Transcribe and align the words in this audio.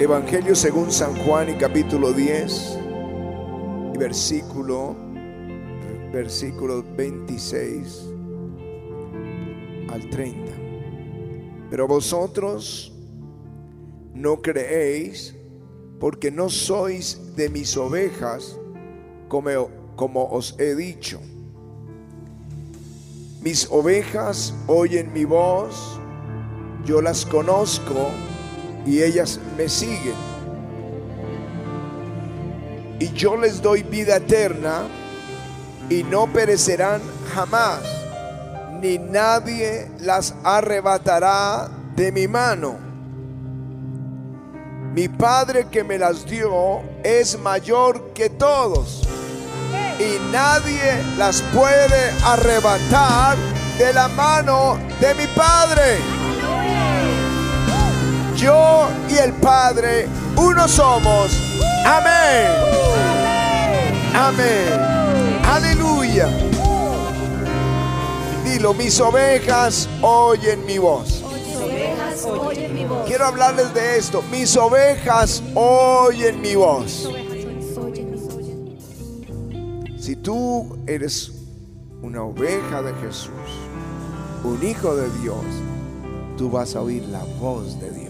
Evangelio 0.00 0.54
según 0.56 0.90
San 0.90 1.14
Juan 1.14 1.50
y 1.50 1.54
capítulo 1.56 2.14
10 2.14 2.78
y 3.94 3.98
versículo 3.98 4.96
versículo 6.10 6.82
26 6.96 8.06
al 9.90 10.08
30. 10.08 10.52
Pero 11.68 11.86
vosotros 11.86 12.94
no 14.14 14.40
creéis 14.40 15.36
porque 15.98 16.30
no 16.30 16.48
sois 16.48 17.36
de 17.36 17.50
mis 17.50 17.76
ovejas 17.76 18.58
como, 19.28 19.68
como 19.96 20.30
os 20.30 20.58
he 20.58 20.74
dicho. 20.76 21.20
Mis 23.42 23.68
ovejas 23.70 24.54
oyen 24.66 25.12
mi 25.12 25.26
voz, 25.26 26.00
yo 26.86 27.02
las 27.02 27.26
conozco 27.26 28.08
y 28.86 29.02
ellas 29.02 29.38
me 29.56 29.68
siguen. 29.68 30.14
Y 32.98 33.12
yo 33.12 33.36
les 33.36 33.62
doy 33.62 33.82
vida 33.82 34.16
eterna 34.16 34.82
y 35.88 36.02
no 36.04 36.26
perecerán 36.26 37.00
jamás, 37.34 37.80
ni 38.80 38.98
nadie 38.98 39.90
las 40.00 40.34
arrebatará 40.44 41.68
de 41.96 42.12
mi 42.12 42.28
mano. 42.28 42.78
Mi 44.94 45.08
Padre 45.08 45.66
que 45.70 45.84
me 45.84 45.98
las 45.98 46.26
dio 46.26 46.82
es 47.02 47.38
mayor 47.38 48.12
que 48.12 48.28
todos 48.28 49.06
y 50.00 50.18
nadie 50.32 51.02
las 51.18 51.42
puede 51.54 52.10
arrebatar 52.24 53.36
de 53.78 53.92
la 53.92 54.08
mano 54.08 54.78
de 54.98 55.14
mi 55.14 55.26
Padre. 55.28 56.19
Yo 58.40 58.88
y 59.10 59.18
el 59.18 59.34
Padre 59.34 60.08
uno 60.34 60.66
somos. 60.66 61.30
Amén. 61.84 62.50
Amén. 64.14 65.40
Aleluya. 65.44 66.26
Dilo, 68.42 68.72
mis 68.72 68.98
ovejas 68.98 69.88
oyen 70.00 70.64
mi 70.64 70.78
voz. 70.78 71.22
Quiero 73.06 73.26
hablarles 73.26 73.74
de 73.74 73.98
esto. 73.98 74.22
Mis 74.30 74.56
ovejas 74.56 75.42
oyen 75.54 76.40
mi 76.40 76.54
voz. 76.54 77.10
Si 79.98 80.16
tú 80.16 80.78
eres 80.86 81.32
una 82.00 82.22
oveja 82.22 82.80
de 82.80 82.94
Jesús, 83.06 83.30
un 84.44 84.66
hijo 84.66 84.96
de 84.96 85.10
Dios, 85.20 85.44
tú 86.38 86.50
vas 86.50 86.74
a 86.74 86.80
oír 86.80 87.02
la 87.04 87.22
voz 87.38 87.78
de 87.78 87.90
Dios. 87.90 88.09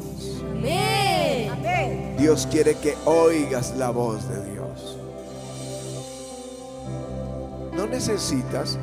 Dios 2.18 2.46
quiere 2.50 2.74
que 2.76 2.94
oigas 3.06 3.74
la 3.76 3.90
voz 3.90 4.28
de 4.28 4.52
Dios. 4.52 4.98
No 7.74 7.86
necesitas, 7.86 8.78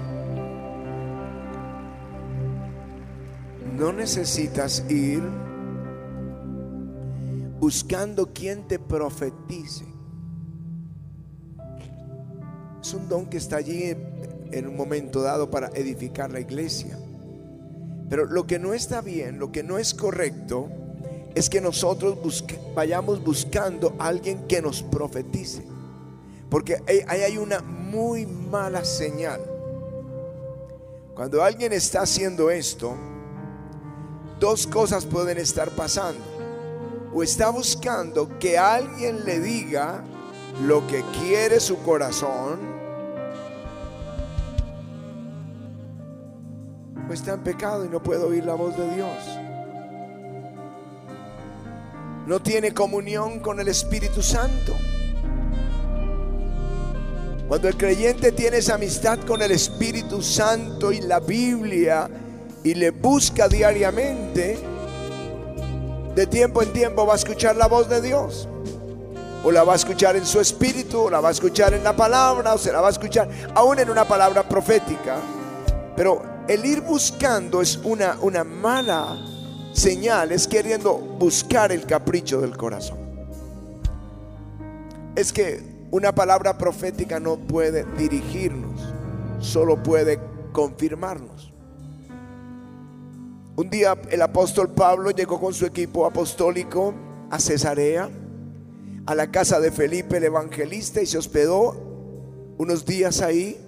no 3.78 3.94
necesitas 3.94 4.84
ir 4.90 5.22
buscando 7.60 8.34
quien 8.34 8.68
te 8.68 8.80
profetice. 8.80 9.86
Es 12.82 12.94
un 12.94 13.08
don 13.08 13.28
que 13.28 13.38
está 13.38 13.58
allí 13.58 13.96
en 14.52 14.68
un 14.68 14.76
momento 14.76 15.22
dado 15.22 15.52
para 15.52 15.68
edificar 15.70 16.32
la 16.32 16.40
iglesia. 16.40 16.98
Pero 18.10 18.26
lo 18.26 18.48
que 18.48 18.58
no 18.58 18.74
está 18.74 19.02
bien, 19.02 19.38
lo 19.38 19.52
que 19.52 19.62
no 19.62 19.78
es 19.78 19.94
correcto, 19.94 20.70
es 21.38 21.52
que 21.52 21.62
nosotros 21.62 22.18
vayamos 22.74 23.24
buscando 23.24 23.94
a 24.00 24.08
alguien 24.08 24.48
que 24.48 24.60
nos 24.60 24.82
profetice. 24.82 25.64
Porque 26.50 26.82
ahí 26.88 27.22
hay 27.22 27.38
una 27.38 27.62
muy 27.62 28.26
mala 28.26 28.84
señal. 28.84 29.40
Cuando 31.14 31.44
alguien 31.44 31.74
está 31.74 32.02
haciendo 32.02 32.50
esto, 32.50 32.96
dos 34.40 34.66
cosas 34.66 35.06
pueden 35.06 35.38
estar 35.38 35.70
pasando. 35.70 36.24
O 37.14 37.22
está 37.22 37.52
buscando 37.52 38.40
que 38.40 38.58
alguien 38.58 39.24
le 39.24 39.40
diga 39.40 40.04
lo 40.66 40.88
que 40.88 41.04
quiere 41.22 41.60
su 41.60 41.78
corazón. 41.84 42.60
O 47.08 47.14
está 47.14 47.36
en 47.36 47.44
pecado 47.44 47.86
y 47.86 47.90
no 47.90 48.02
puede 48.02 48.24
oír 48.24 48.44
la 48.44 48.56
voz 48.56 48.76
de 48.76 48.96
Dios 48.96 49.47
no 52.28 52.42
tiene 52.42 52.74
comunión 52.74 53.40
con 53.40 53.62
el 53.62 53.70
Espíritu 53.70 54.22
Santo. 54.22 54.76
Cuando 57.48 57.70
el 57.70 57.78
creyente 57.78 58.34
tiene 58.34 58.58
esa 58.58 58.76
amistad 58.76 59.20
con 59.20 59.42
el 59.42 59.52
Espíritu 59.52 60.22
Santo 60.22 60.92
y 60.92 61.00
la 61.00 61.22
Biblia 61.22 62.10
y 62.66 62.74
le 62.74 62.92
busca 62.92 63.48
diariamente, 63.48 64.60
de 66.16 66.28
tiempo 66.28 66.62
en 66.62 66.74
tiempo 66.74 67.06
va 67.06 67.14
a 67.14 67.16
escuchar 67.16 67.56
la 67.56 67.68
voz 67.68 67.88
de 67.88 68.02
Dios. 68.02 68.50
O 69.46 69.52
la 69.52 69.64
va 69.64 69.74
a 69.74 69.76
escuchar 69.78 70.18
en 70.18 70.26
su 70.26 70.42
espíritu, 70.42 71.04
o 71.04 71.10
la 71.10 71.22
va 71.22 71.30
a 71.30 71.32
escuchar 71.32 71.74
en 71.76 71.84
la 71.86 71.96
palabra, 71.96 72.56
o 72.56 72.58
se 72.58 72.74
la 72.74 72.82
va 72.82 72.88
a 72.88 72.92
escuchar 72.92 73.30
aún 73.56 73.80
en 73.80 73.90
una 73.90 74.06
palabra 74.06 74.44
profética. 74.44 75.16
Pero 75.96 76.22
el 76.50 76.66
ir 76.66 76.82
buscando 76.82 77.62
es 77.62 77.78
una, 77.78 78.18
una 78.20 78.44
mala 78.44 79.37
señales 79.78 80.48
queriendo 80.48 80.98
buscar 80.98 81.72
el 81.72 81.86
capricho 81.86 82.42
del 82.42 82.58
corazón. 82.58 82.98
Es 85.16 85.32
que 85.32 85.62
una 85.92 86.14
palabra 86.14 86.58
profética 86.58 87.20
no 87.20 87.38
puede 87.38 87.86
dirigirnos, 87.96 88.82
solo 89.40 89.82
puede 89.82 90.20
confirmarnos. 90.52 91.54
Un 93.56 93.70
día 93.70 93.96
el 94.10 94.22
apóstol 94.24 94.70
Pablo 94.70 95.12
llegó 95.12 95.40
con 95.40 95.54
su 95.54 95.68
equipo 95.68 96.08
apostólico 96.08 96.96
a 97.30 97.40
Cesarea, 97.40 98.10
a 99.06 99.16
la 99.16 99.30
casa 99.30 99.60
de 99.60 99.72
Felipe 99.72 100.18
el 100.18 100.24
evangelista 100.24 101.04
y 101.04 101.06
se 101.06 101.20
hospedó 101.20 101.76
unos 102.58 102.84
días 102.84 103.22
ahí 103.22 103.60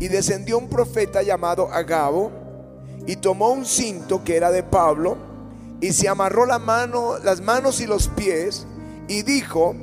y 0.00 0.08
descendió 0.08 0.58
un 0.58 0.70
profeta 0.70 1.22
llamado 1.22 1.70
Agabo 1.70 2.32
y 3.06 3.16
tomó 3.16 3.50
un 3.50 3.66
cinto 3.66 4.24
que 4.24 4.36
era 4.36 4.50
de 4.50 4.62
Pablo 4.62 5.31
y 5.82 5.92
se 5.92 6.08
amarró 6.08 6.46
la 6.46 6.60
mano, 6.60 7.18
las 7.18 7.40
manos 7.40 7.80
y 7.80 7.86
los 7.86 8.06
pies 8.08 8.66
y 9.08 9.22
dijo, 9.22 9.74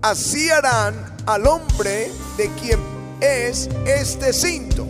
así 0.00 0.48
harán 0.50 1.14
al 1.26 1.46
hombre 1.46 2.10
de 2.38 2.48
quien 2.60 2.80
es 3.20 3.68
este 3.86 4.32
cinto. 4.32 4.86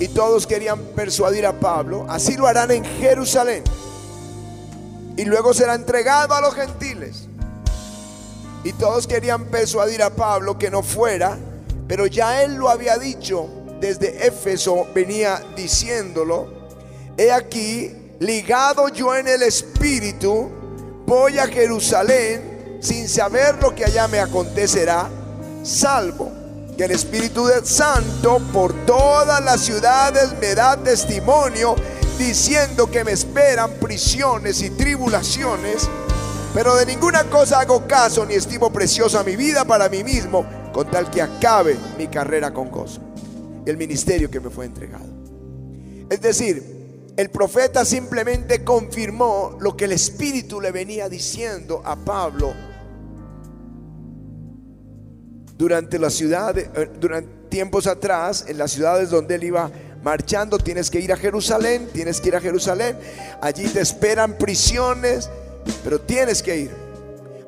Y 0.00 0.08
todos 0.08 0.46
querían 0.46 0.80
persuadir 0.96 1.46
a 1.46 1.60
Pablo, 1.60 2.06
así 2.08 2.36
lo 2.36 2.46
harán 2.46 2.70
en 2.70 2.84
Jerusalén. 2.84 3.62
Y 5.18 5.26
luego 5.26 5.52
será 5.52 5.74
entregado 5.74 6.34
a 6.34 6.40
los 6.40 6.54
gentiles. 6.54 7.28
Y 8.64 8.72
todos 8.72 9.06
querían 9.06 9.44
persuadir 9.44 10.02
a 10.02 10.08
Pablo 10.08 10.58
que 10.58 10.70
no 10.70 10.82
fuera, 10.82 11.38
pero 11.86 12.06
ya 12.06 12.42
él 12.42 12.54
lo 12.54 12.70
había 12.70 12.96
dicho 12.96 13.46
desde 13.78 14.26
Éfeso, 14.26 14.86
venía 14.94 15.42
diciéndolo. 15.54 16.48
He 17.18 17.30
aquí, 17.30 17.92
ligado 18.20 18.88
yo 18.88 19.14
en 19.14 19.28
el 19.28 19.42
Espíritu, 19.42 20.50
voy 21.06 21.38
a 21.38 21.46
Jerusalén 21.46 22.78
sin 22.80 23.08
saber 23.08 23.56
lo 23.60 23.74
que 23.74 23.84
allá 23.84 24.08
me 24.08 24.20
acontecerá, 24.20 25.08
salvo 25.62 26.30
que 26.76 26.84
el 26.84 26.90
Espíritu 26.90 27.46
del 27.46 27.64
Santo 27.64 28.40
por 28.52 28.74
todas 28.84 29.42
las 29.44 29.60
ciudades 29.60 30.34
me 30.40 30.54
da 30.54 30.76
testimonio 30.76 31.76
diciendo 32.18 32.90
que 32.90 33.04
me 33.04 33.12
esperan 33.12 33.72
prisiones 33.74 34.60
y 34.62 34.70
tribulaciones, 34.70 35.88
pero 36.52 36.76
de 36.76 36.86
ninguna 36.86 37.24
cosa 37.24 37.60
hago 37.60 37.86
caso 37.86 38.24
ni 38.26 38.34
estimo 38.34 38.72
preciosa 38.72 39.22
mi 39.24 39.36
vida 39.36 39.64
para 39.64 39.88
mí 39.88 40.04
mismo, 40.04 40.46
con 40.72 40.90
tal 40.90 41.10
que 41.10 41.22
acabe 41.22 41.76
mi 41.96 42.08
carrera 42.08 42.52
con 42.52 42.70
gozo, 42.70 43.00
el 43.66 43.76
ministerio 43.76 44.30
que 44.30 44.40
me 44.40 44.50
fue 44.50 44.66
entregado. 44.66 45.06
Es 46.10 46.20
decir, 46.20 46.73
el 47.16 47.30
profeta 47.30 47.84
simplemente 47.84 48.64
confirmó 48.64 49.56
lo 49.60 49.76
que 49.76 49.84
el 49.84 49.92
Espíritu 49.92 50.60
le 50.60 50.72
venía 50.72 51.08
diciendo 51.08 51.80
a 51.84 51.96
Pablo 51.96 52.52
durante 55.56 55.98
la 55.98 56.10
ciudad, 56.10 56.58
eh, 56.58 56.90
durante 56.98 57.48
tiempos 57.48 57.86
atrás, 57.86 58.46
en 58.48 58.58
las 58.58 58.72
ciudades 58.72 59.10
donde 59.10 59.36
él 59.36 59.44
iba 59.44 59.70
marchando, 60.02 60.58
tienes 60.58 60.90
que 60.90 60.98
ir 60.98 61.12
a 61.12 61.16
Jerusalén, 61.16 61.88
tienes 61.92 62.20
que 62.20 62.28
ir 62.30 62.36
a 62.36 62.40
Jerusalén, 62.40 62.96
allí 63.40 63.68
te 63.68 63.80
esperan 63.80 64.36
prisiones, 64.36 65.30
pero 65.84 66.00
tienes 66.00 66.42
que 66.42 66.56
ir. 66.56 66.70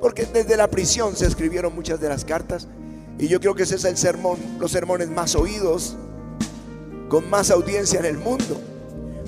Porque 0.01 0.27
desde 0.27 0.57
la 0.57 0.69
prisión 0.69 1.17
se 1.17 1.27
escribieron 1.27 1.75
muchas 1.75 2.01
de 2.01 2.09
las 2.09 2.25
cartas 2.25 2.69
y 3.19 3.27
yo 3.27 3.41
creo 3.41 3.57
que 3.57 3.65
ese 3.65 3.75
es 3.75 3.85
el 3.85 3.97
sermón, 3.97 4.39
los 4.61 4.71
sermones 4.71 5.09
más 5.09 5.35
oídos, 5.35 5.97
con 7.09 7.29
más 7.29 7.51
audiencia 7.51 7.99
en 7.99 8.07
el 8.07 8.19
mundo. 8.19 8.61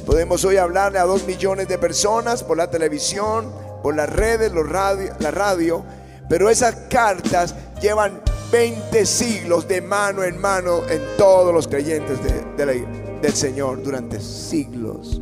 Podemos 0.09 0.43
hoy 0.47 0.57
hablarle 0.57 0.99
a 0.99 1.05
dos 1.05 1.27
millones 1.27 1.69
de 1.69 1.77
personas 1.77 2.43
por 2.43 2.57
la 2.57 2.71
televisión, 2.71 3.53
por 3.83 3.95
las 3.95 4.09
redes, 4.09 4.51
los 4.51 4.67
radio, 4.67 5.13
la 5.19 5.31
radio, 5.31 5.85
pero 6.31 6.49
esas 6.49 6.75
cartas 6.89 7.55
llevan 7.83 8.23
20 8.51 9.05
siglos 9.05 9.69
de 9.69 9.83
mano 9.83 10.25
en 10.25 10.41
mano 10.41 10.81
en 10.89 11.03
todos 11.19 11.53
los 11.53 11.69
creyentes 11.69 12.21
del 12.57 13.35
Señor 13.35 13.83
durante 13.83 14.19
siglos. 14.19 15.21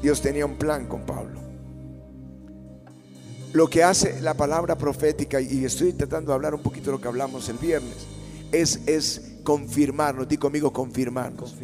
Dios 0.00 0.20
tenía 0.22 0.46
un 0.46 0.54
plan 0.54 0.86
con 0.86 1.00
Pablo. 1.00 1.40
Lo 3.54 3.68
que 3.68 3.82
hace 3.82 4.20
la 4.20 4.34
palabra 4.34 4.78
profética, 4.78 5.40
y 5.40 5.64
estoy 5.64 5.94
tratando 5.94 6.30
de 6.30 6.36
hablar 6.36 6.54
un 6.54 6.62
poquito 6.62 6.92
de 6.92 6.92
lo 6.92 7.00
que 7.00 7.08
hablamos 7.08 7.48
el 7.48 7.58
viernes, 7.58 8.06
es, 8.52 8.82
es 8.86 9.33
confirmarnos, 9.44 10.26
di 10.26 10.36
conmigo 10.36 10.72
confirmarnos. 10.72 11.54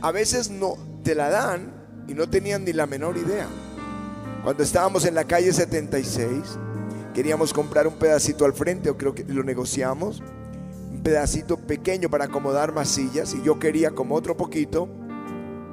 A 0.00 0.10
veces 0.10 0.50
no 0.50 0.76
te 1.04 1.14
la 1.14 1.28
dan 1.30 1.72
y 2.08 2.14
no 2.14 2.28
tenían 2.28 2.64
ni 2.64 2.72
la 2.72 2.86
menor 2.86 3.16
idea. 3.16 3.46
Cuando 4.42 4.62
estábamos 4.62 5.04
en 5.06 5.14
la 5.14 5.24
calle 5.24 5.52
76, 5.52 6.30
queríamos 7.14 7.52
comprar 7.54 7.86
un 7.86 7.94
pedacito 7.94 8.44
al 8.44 8.52
frente, 8.52 8.90
o 8.90 8.96
creo 8.96 9.14
que 9.14 9.24
lo 9.24 9.44
negociamos, 9.44 10.22
un 10.92 11.02
pedacito 11.02 11.56
pequeño 11.56 12.10
para 12.10 12.24
acomodar 12.24 12.74
más 12.74 12.88
sillas, 12.88 13.34
y 13.34 13.42
yo 13.42 13.58
quería 13.58 13.92
como 13.92 14.14
otro 14.16 14.36
poquito, 14.36 14.88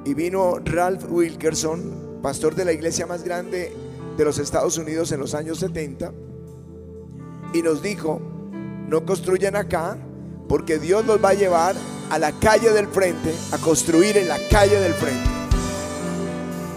y 0.04 0.14
vino 0.14 0.58
Ralph 0.64 1.04
Wilkerson, 1.10 2.20
pastor 2.22 2.54
de 2.54 2.64
la 2.64 2.72
iglesia 2.72 3.06
más 3.06 3.24
grande 3.24 3.72
de 4.16 4.24
los 4.24 4.38
Estados 4.38 4.78
Unidos 4.78 5.12
en 5.12 5.20
los 5.20 5.34
años 5.34 5.58
70, 5.58 6.12
y 7.52 7.62
nos 7.62 7.82
dijo, 7.82 8.20
no 8.88 9.04
construyan 9.04 9.56
acá, 9.56 9.98
porque 10.52 10.78
Dios 10.78 11.02
nos 11.06 11.16
va 11.16 11.30
a 11.30 11.34
llevar 11.34 11.74
a 12.10 12.18
la 12.18 12.30
calle 12.32 12.74
del 12.74 12.86
frente, 12.86 13.34
a 13.52 13.56
construir 13.56 14.18
en 14.18 14.28
la 14.28 14.36
calle 14.50 14.78
del 14.78 14.92
frente. 14.92 15.30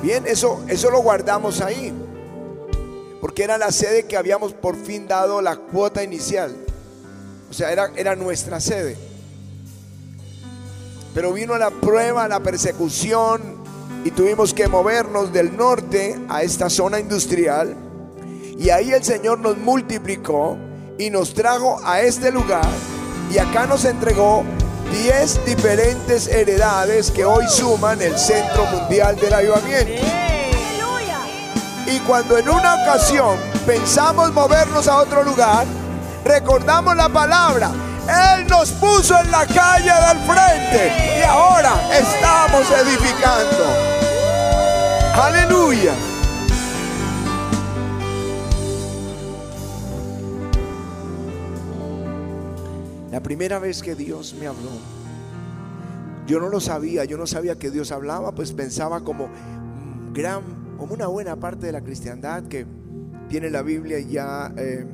Bien, 0.02 0.24
eso, 0.26 0.64
eso 0.70 0.90
lo 0.90 1.02
guardamos 1.02 1.60
ahí. 1.60 1.94
Porque 3.20 3.44
era 3.44 3.58
la 3.58 3.74
sede 3.74 4.06
que 4.06 4.16
habíamos 4.16 4.54
por 4.54 4.78
fin 4.78 5.10
dado 5.10 5.42
la 5.42 5.58
cuota 5.58 6.06
inicial. 6.06 6.56
O 7.50 7.54
sea, 7.54 7.70
era, 7.70 7.92
era 7.98 8.16
nuestra 8.16 8.62
sede. 8.62 8.96
Pero 11.14 11.34
vino 11.34 11.58
la 11.58 11.70
prueba, 11.70 12.30
la 12.30 12.40
persecución 12.40 13.42
y 14.06 14.12
tuvimos 14.12 14.54
que 14.54 14.70
movernos 14.70 15.34
del 15.34 15.58
norte 15.58 16.18
a 16.30 16.44
esta 16.44 16.70
zona 16.70 16.98
industrial. 16.98 17.76
Y 18.58 18.70
ahí 18.70 18.94
el 18.94 19.04
Señor 19.04 19.40
nos 19.40 19.58
multiplicó 19.58 20.56
y 20.98 21.10
nos 21.10 21.34
trajo 21.34 21.82
a 21.84 22.00
este 22.00 22.32
lugar. 22.32 22.95
Y 23.32 23.38
acá 23.38 23.66
nos 23.66 23.86
entregó 23.86 24.44
10 24.92 25.46
diferentes 25.46 26.28
heredades 26.28 27.12
que 27.12 27.26
hoy 27.26 27.46
suman 27.50 28.02
el 28.02 28.18
Centro 28.18 28.66
Mundial 28.66 29.16
del 29.18 29.34
Avivamiento. 29.34 30.06
Y 31.88 32.00
cuando 32.00 32.38
en 32.38 32.50
una 32.50 32.76
ocasión 32.76 33.38
pensamos 33.66 34.32
movernos 34.34 34.88
a 34.88 34.98
otro 34.98 35.24
lugar, 35.24 35.66
recordamos 36.24 36.96
la 36.96 37.10
palabra. 37.10 37.72
Él 38.08 38.48
nos 38.48 38.72
puso 38.72 39.20
en 39.20 39.32
la 39.32 39.46
calle 39.46 39.92
del 39.92 40.20
frente 40.26 41.20
y 41.20 41.24
ahora 41.24 41.74
estamos 41.92 42.70
edificando. 42.72 43.66
Aleluya. 45.16 45.94
La 53.16 53.24
primera 53.24 53.60
vez 53.60 53.82
que 53.82 53.96
Dios 53.96 54.36
me 54.38 54.46
habló, 54.46 54.72
yo 56.28 56.42
no 56.42 56.50
lo 56.50 56.60
sabía, 56.60 57.06
yo 57.06 57.18
no 57.18 57.26
sabía 57.26 57.56
que 57.56 57.72
Dios 57.72 57.94
hablaba, 57.94 58.36
pues 58.36 58.52
pensaba 58.52 59.06
como 59.06 59.30
gran, 60.14 60.42
como 60.78 60.96
una 60.96 61.08
buena 61.08 61.38
parte 61.38 61.68
de 61.68 61.72
la 61.72 61.80
cristiandad 61.80 62.44
que 62.50 62.66
tiene 63.30 63.50
la 63.50 63.62
Biblia 63.62 64.00
y 64.00 64.10
ya 64.10 64.54
eh, 64.58 64.86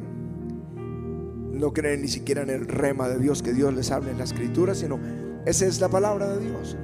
no 0.75 1.73
creen 1.73 2.03
ni 2.03 2.09
siquiera 2.09 2.43
en 2.43 2.51
el 2.51 2.67
rema 2.67 3.09
de 3.09 3.17
Dios, 3.17 3.41
que 3.41 3.53
Dios 3.53 3.73
les 3.73 3.89
hable 3.89 4.11
en 4.11 4.19
la 4.19 4.25
escritura, 4.25 4.75
sino 4.75 4.99
esa 5.47 5.65
es 5.65 5.81
la 5.81 5.89
palabra 5.89 6.27
de 6.27 6.45
Dios, 6.45 6.77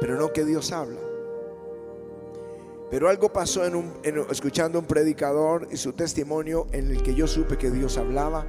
pero 0.00 0.18
no 0.18 0.32
que 0.32 0.46
Dios 0.46 0.72
habla. 0.72 1.00
Pero 2.90 3.10
algo 3.10 3.30
pasó 3.30 3.66
en 3.66 3.74
un, 3.74 3.92
escuchando 4.30 4.78
un 4.78 4.86
predicador 4.86 5.68
y 5.70 5.76
su 5.76 5.92
testimonio 5.92 6.66
en 6.72 6.92
el 6.92 7.02
que 7.02 7.14
yo 7.14 7.26
supe 7.26 7.58
que 7.58 7.70
Dios 7.70 7.98
hablaba 7.98 8.46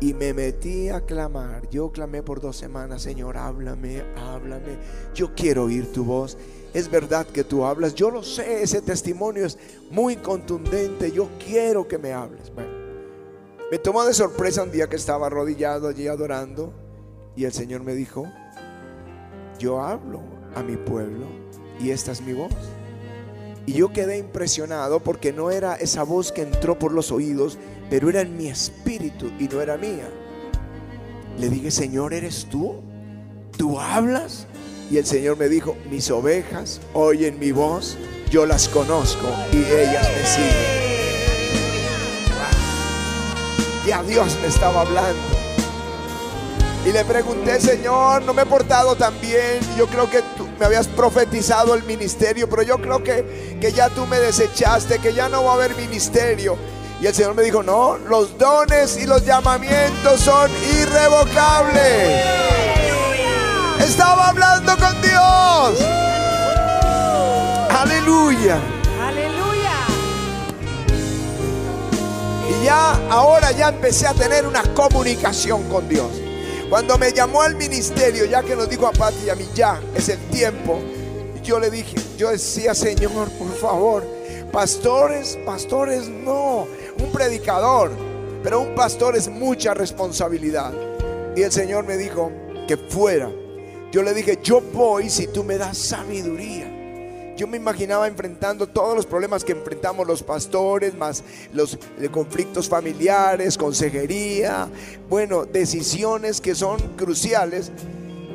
y 0.00 0.14
me 0.14 0.32
metí 0.32 0.88
a 0.88 1.02
clamar. 1.02 1.68
Yo 1.68 1.92
clamé 1.92 2.22
por 2.22 2.40
dos 2.40 2.56
semanas, 2.56 3.02
Señor, 3.02 3.36
háblame, 3.36 4.02
háblame. 4.16 4.78
Yo 5.14 5.34
quiero 5.34 5.64
oír 5.64 5.92
tu 5.92 6.04
voz. 6.04 6.38
Es 6.72 6.90
verdad 6.90 7.26
que 7.26 7.44
tú 7.44 7.64
hablas. 7.64 7.94
Yo 7.94 8.10
lo 8.10 8.22
sé, 8.22 8.62
ese 8.62 8.80
testimonio 8.80 9.44
es 9.44 9.58
muy 9.90 10.16
contundente. 10.16 11.12
Yo 11.12 11.28
quiero 11.44 11.86
que 11.86 11.98
me 11.98 12.12
hables. 12.12 12.52
Bueno, 12.54 12.70
me 13.70 13.78
tomó 13.78 14.04
de 14.04 14.14
sorpresa 14.14 14.62
un 14.62 14.72
día 14.72 14.88
que 14.88 14.96
estaba 14.96 15.26
arrodillado 15.26 15.88
allí 15.88 16.08
adorando 16.08 16.72
y 17.36 17.44
el 17.44 17.52
Señor 17.52 17.82
me 17.82 17.94
dijo, 17.94 18.26
yo 19.58 19.80
hablo 19.80 20.22
a 20.54 20.62
mi 20.62 20.76
pueblo 20.76 21.26
y 21.78 21.90
esta 21.90 22.12
es 22.12 22.20
mi 22.22 22.32
voz. 22.32 22.52
Y 23.66 23.74
yo 23.74 23.92
quedé 23.92 24.18
impresionado 24.18 25.00
porque 25.00 25.32
no 25.32 25.50
era 25.50 25.76
esa 25.76 26.02
voz 26.02 26.32
que 26.32 26.42
entró 26.42 26.78
por 26.78 26.92
los 26.92 27.12
oídos, 27.12 27.58
pero 27.90 28.08
era 28.08 28.20
en 28.20 28.36
mi 28.36 28.46
espíritu 28.46 29.32
y 29.38 29.48
no 29.48 29.60
era 29.60 29.76
mía. 29.76 30.08
Le 31.38 31.48
dije, 31.50 31.72
Señor, 31.72 32.14
¿eres 32.14 32.46
tú? 32.48 32.76
¿Tú 33.56 33.78
hablas? 33.80 34.46
Y 34.90 34.98
el 34.98 35.06
Señor 35.06 35.36
me 35.36 35.48
dijo, 35.48 35.76
mis 35.90 36.10
ovejas 36.10 36.80
oyen 36.94 37.38
mi 37.38 37.50
voz, 37.50 37.98
yo 38.30 38.46
las 38.46 38.68
conozco 38.68 39.26
y 39.52 39.56
ellas 39.56 40.08
me 40.16 40.24
siguen. 40.24 40.80
Y 43.86 43.90
a 43.90 44.02
Dios 44.04 44.38
me 44.40 44.46
estaba 44.46 44.82
hablando. 44.82 45.20
Y 46.86 46.92
le 46.92 47.04
pregunté, 47.04 47.60
Señor, 47.60 48.22
no 48.22 48.32
me 48.32 48.42
he 48.42 48.46
portado 48.46 48.94
tan 48.94 49.20
bien. 49.20 49.58
Yo 49.76 49.86
creo 49.86 50.08
que 50.08 50.22
tú 50.36 50.48
me 50.58 50.66
habías 50.66 50.88
profetizado 50.88 51.74
el 51.74 51.82
ministerio, 51.84 52.48
pero 52.48 52.62
yo 52.62 52.78
creo 52.78 53.02
que, 53.02 53.58
que 53.60 53.72
ya 53.72 53.90
tú 53.90 54.06
me 54.06 54.18
desechaste, 54.18 54.98
que 54.98 55.12
ya 55.12 55.28
no 55.28 55.44
va 55.44 55.52
a 55.52 55.54
haber 55.54 55.76
ministerio. 55.76 56.56
Y 57.00 57.06
el 57.06 57.14
Señor 57.14 57.34
me 57.34 57.42
dijo, 57.42 57.62
no, 57.62 57.96
los 57.96 58.36
dones 58.36 58.98
y 58.98 59.06
los 59.06 59.24
llamamientos 59.24 60.20
son 60.20 60.50
irrevocables. 60.50 62.24
Estaba 63.80 64.28
hablando 64.28 64.76
con 64.76 65.00
Dios. 65.00 65.80
Aleluya. 67.70 68.58
Aleluya. 69.02 69.72
Y 72.50 72.64
ya 72.64 72.92
ahora 73.08 73.50
ya 73.52 73.70
empecé 73.70 74.06
a 74.06 74.12
tener 74.12 74.46
una 74.46 74.62
comunicación 74.74 75.66
con 75.70 75.88
Dios. 75.88 76.10
Cuando 76.68 76.98
me 76.98 77.12
llamó 77.12 77.40
al 77.40 77.56
ministerio, 77.56 78.26
ya 78.26 78.42
que 78.42 78.54
nos 78.54 78.68
dijo 78.68 78.86
a 78.86 78.92
Pati 78.92 79.24
y 79.24 79.30
a 79.30 79.34
mí, 79.34 79.48
ya 79.54 79.80
es 79.94 80.10
el 80.10 80.18
tiempo, 80.28 80.78
yo 81.42 81.58
le 81.58 81.70
dije, 81.70 81.96
yo 82.18 82.30
decía, 82.30 82.74
Señor, 82.74 83.30
por 83.30 83.56
favor, 83.56 84.06
pastores, 84.52 85.38
pastores 85.46 86.08
no, 86.08 86.66
un 87.00 87.10
predicador, 87.12 87.90
pero 88.42 88.60
un 88.60 88.74
pastor 88.74 89.16
es 89.16 89.28
mucha 89.28 89.74
responsabilidad. 89.74 90.72
Y 91.36 91.42
el 91.42 91.52
Señor 91.52 91.86
me 91.86 91.96
dijo 91.96 92.30
que 92.66 92.76
fuera. 92.76 93.30
Yo 93.92 94.02
le 94.02 94.14
dije, 94.14 94.38
yo 94.42 94.60
voy 94.60 95.10
si 95.10 95.26
tú 95.26 95.42
me 95.42 95.58
das 95.58 95.76
sabiduría. 95.78 96.76
Yo 97.36 97.46
me 97.46 97.56
imaginaba 97.56 98.06
enfrentando 98.06 98.66
todos 98.66 98.94
los 98.94 99.06
problemas 99.06 99.44
que 99.44 99.52
enfrentamos 99.52 100.06
los 100.06 100.22
pastores, 100.22 100.94
más 100.94 101.24
los 101.54 101.78
conflictos 102.10 102.68
familiares, 102.68 103.56
consejería, 103.56 104.68
bueno, 105.08 105.46
decisiones 105.46 106.40
que 106.40 106.54
son 106.54 106.78
cruciales. 106.96 107.72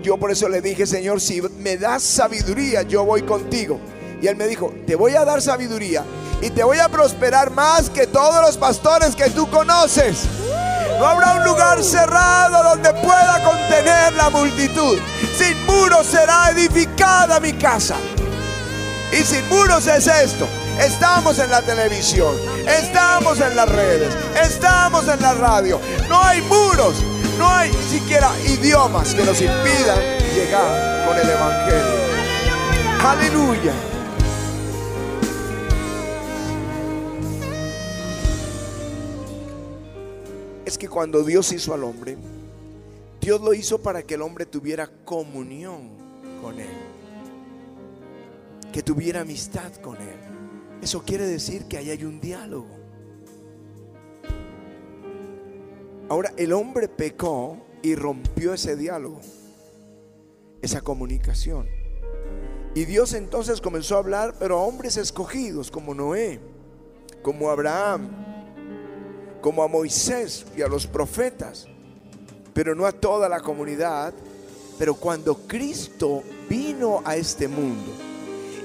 Yo 0.01 0.17
por 0.17 0.31
eso 0.31 0.49
le 0.49 0.61
dije, 0.61 0.87
Señor, 0.87 1.21
si 1.21 1.41
me 1.59 1.77
das 1.77 2.01
sabiduría, 2.01 2.81
yo 2.81 3.05
voy 3.05 3.21
contigo. 3.21 3.79
Y 4.21 4.27
él 4.27 4.35
me 4.35 4.47
dijo, 4.47 4.73
te 4.87 4.95
voy 4.95 5.13
a 5.13 5.23
dar 5.23 5.41
sabiduría 5.41 6.03
y 6.45 6.51
te 6.51 6.63
voy 6.63 6.77
a 6.77 6.87
prosperar 6.89 7.49
más 7.49 7.89
que 7.89 8.05
todos 8.05 8.39
los 8.45 8.55
pastores 8.55 9.15
que 9.15 9.31
tú 9.31 9.49
conoces. 9.49 10.25
No 10.99 11.07
habrá 11.07 11.33
un 11.33 11.43
lugar 11.43 11.83
cerrado 11.83 12.63
donde 12.63 12.93
pueda 12.93 13.43
contener 13.43 14.13
la 14.13 14.29
multitud. 14.29 14.99
Sin 15.35 15.65
muros 15.65 16.05
será 16.05 16.51
edificada 16.51 17.39
mi 17.39 17.51
casa. 17.53 17.95
Y 19.11 19.23
sin 19.23 19.49
muros 19.49 19.87
es 19.87 20.05
esto. 20.05 20.47
Estamos 20.79 21.39
en 21.39 21.49
la 21.49 21.63
televisión, 21.63 22.35
estamos 22.67 23.39
en 23.39 23.55
las 23.55 23.67
redes, 23.67 24.13
estamos 24.39 25.07
en 25.07 25.19
la 25.23 25.33
radio. 25.33 25.81
No 26.09 26.21
hay 26.21 26.43
muros, 26.43 26.97
no 27.39 27.49
hay 27.49 27.73
siquiera 27.89 28.29
idiomas 28.45 29.15
que 29.15 29.23
nos 29.23 29.41
impidan 29.41 29.99
llegar 30.35 31.07
con 31.07 31.17
el 31.17 31.27
Evangelio. 31.27 32.05
Aleluya. 33.03 33.94
Es 40.65 40.77
que 40.77 40.89
cuando 40.89 41.23
Dios 41.23 41.51
hizo 41.51 41.73
al 41.73 41.83
hombre, 41.83 42.17
Dios 43.21 43.39
lo 43.41 43.53
hizo 43.53 43.81
para 43.81 44.03
que 44.03 44.15
el 44.15 44.21
hombre 44.21 44.45
tuviera 44.45 44.89
comunión 45.05 45.91
con 46.41 46.59
Él 46.59 46.95
que 48.75 48.83
tuviera 48.83 49.21
amistad 49.21 49.73
con 49.75 49.95
Él. 49.95 50.19
Eso 50.81 51.01
quiere 51.05 51.25
decir 51.25 51.63
que 51.63 51.77
ahí 51.77 51.91
hay 51.91 52.03
un 52.03 52.19
diálogo. 52.19 52.67
Ahora, 56.09 56.33
el 56.35 56.51
hombre 56.51 56.89
pecó 56.89 57.65
y 57.81 57.95
rompió 57.95 58.53
ese 58.53 58.75
diálogo, 58.75 59.21
esa 60.61 60.81
comunicación. 60.81 61.69
Y 62.73 62.83
Dios 62.83 63.13
entonces 63.13 63.61
comenzó 63.61 63.95
a 63.95 63.99
hablar, 63.99 64.35
pero 64.39 64.57
a 64.57 64.63
hombres 64.63 64.97
escogidos 64.97 65.71
como 65.71 65.93
Noé, 65.93 66.41
como 67.21 67.51
Abraham, 67.51 68.24
como 69.45 69.61
a 69.61 69.67
Moisés 69.67 70.43
y 70.57 70.63
a 70.63 70.67
los 70.67 70.87
profetas, 70.87 71.67
pero 72.51 72.73
no 72.73 72.87
a 72.87 72.91
toda 72.91 73.29
la 73.29 73.41
comunidad. 73.41 74.11
Pero 74.79 74.95
cuando 74.95 75.35
Cristo 75.45 76.23
vino 76.49 77.03
a 77.05 77.15
este 77.15 77.47
mundo 77.47 77.91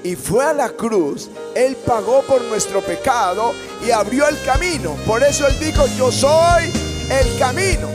y 0.03 0.15
fue 0.15 0.43
a 0.43 0.53
la 0.53 0.69
cruz, 0.69 1.29
Él 1.53 1.77
pagó 1.85 2.23
por 2.23 2.41
nuestro 2.45 2.81
pecado 2.81 3.53
y 3.85 3.91
abrió 3.91 4.27
el 4.27 4.41
camino. 4.41 4.95
Por 5.05 5.21
eso 5.21 5.45
Él 5.45 5.59
dijo, 5.59 5.85
yo 5.99 6.11
soy 6.11 6.73
el 7.11 7.37
camino, 7.37 7.87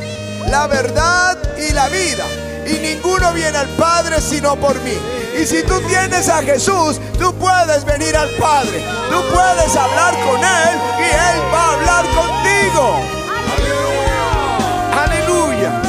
la 0.49 0.69
verdad 0.69 1.37
y 1.59 1.73
la 1.73 1.89
vida. 1.89 2.25
Y 2.69 2.79
ninguno 2.79 3.33
viene 3.33 3.59
al 3.59 3.69
Padre 3.71 4.21
sino 4.21 4.55
por 4.61 4.81
mí. 4.83 5.16
Y 5.39 5.45
si 5.45 5.63
tú 5.63 5.79
tienes 5.83 6.29
a 6.29 6.43
Jesús, 6.43 6.99
tú 7.19 7.35
puedes 7.35 7.85
venir 7.85 8.17
al 8.17 8.31
Padre. 8.37 8.83
Tú 9.11 9.17
puedes 9.35 9.77
hablar 9.77 10.15
con 10.25 10.39
Él 10.39 10.79
y 10.99 11.05
Él 11.05 11.43
va 11.53 11.63
a 11.63 11.73
hablar 11.75 12.05
contigo. 12.07 13.01
Aleluya. 14.97 15.83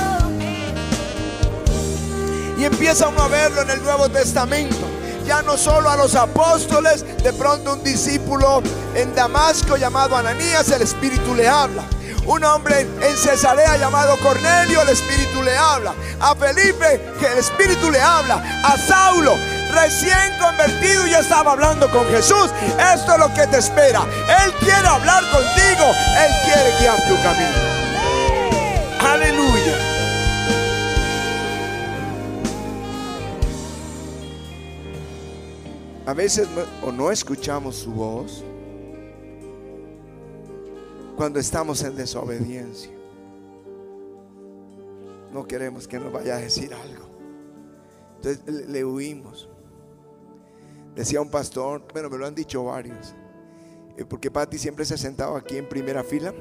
Y 2.58 2.66
empieza 2.66 3.08
uno 3.08 3.22
a 3.22 3.28
verlo 3.30 3.62
en 3.62 3.70
el 3.70 3.84
Nuevo 3.84 4.10
Testamento. 4.10 4.86
Ya 5.26 5.42
no 5.42 5.58
solo 5.58 5.90
a 5.90 5.96
los 5.96 6.16
apóstoles, 6.16 7.06
de 7.24 7.34
pronto 7.34 7.74
un 7.74 7.84
discípulo 7.84 8.62
en 8.96 9.16
Damasco 9.16 9.78
llamado 9.78 10.18
Ananías, 10.18 10.70
el 10.72 10.82
Espíritu 10.82 11.34
le 11.36 11.48
habla. 11.48 11.84
Un 12.28 12.44
hombre 12.44 12.82
en 12.82 13.16
Cesarea 13.16 13.78
llamado 13.78 14.18
Cornelio, 14.18 14.82
el 14.82 14.90
Espíritu 14.90 15.42
le 15.42 15.56
habla. 15.56 15.94
A 16.20 16.36
Felipe, 16.36 17.02
que 17.22 17.26
el 17.26 17.38
Espíritu 17.38 17.90
le 17.90 18.02
habla. 18.02 18.44
A 18.66 18.78
Saulo, 18.78 19.34
recién 19.74 20.38
convertido 20.38 21.08
ya 21.08 21.20
estaba 21.20 21.54
hablando 21.54 21.90
con 21.90 22.06
Jesús. 22.08 22.52
Esto 22.94 23.14
es 23.14 23.20
lo 23.20 23.34
que 23.34 23.48
te 23.48 23.60
espera. 23.60 24.02
Él 24.44 24.52
quiere 24.60 24.88
hablar 24.88 25.24
contigo. 25.32 25.86
Él 26.20 26.32
quiere 26.44 26.78
guiar 26.82 26.98
tu 27.08 27.16
camino. 27.24 27.78
Aleluya. 29.10 29.78
A 36.06 36.14
veces 36.14 36.50
o 36.84 36.92
no 36.92 37.10
escuchamos 37.10 37.78
su 37.78 37.92
voz 37.92 38.44
cuando 41.18 41.40
estamos 41.40 41.84
en 41.84 41.96
desobediencia. 41.96 42.92
No 45.34 45.48
queremos 45.48 45.88
que 45.88 46.00
nos 46.00 46.14
vaya 46.14 46.36
a 46.36 46.38
decir 46.38 46.74
algo. 46.74 47.10
Entonces 48.18 48.70
le, 48.70 48.86
huimos. 48.86 49.50
Decía 50.96 51.20
un 51.20 51.30
pastor, 51.30 51.84
bueno, 51.92 52.10
me 52.10 52.18
lo 52.18 52.26
han 52.26 52.36
dicho 52.36 52.64
varios, 52.64 53.16
eh, 53.98 54.06
porque 54.06 54.32
Patti 54.32 54.58
siempre 54.58 54.86
se 54.86 54.98
sentaba 54.98 55.40
aquí 55.40 55.58
en 55.58 55.68
primera 55.68 56.04
fila 56.04 56.34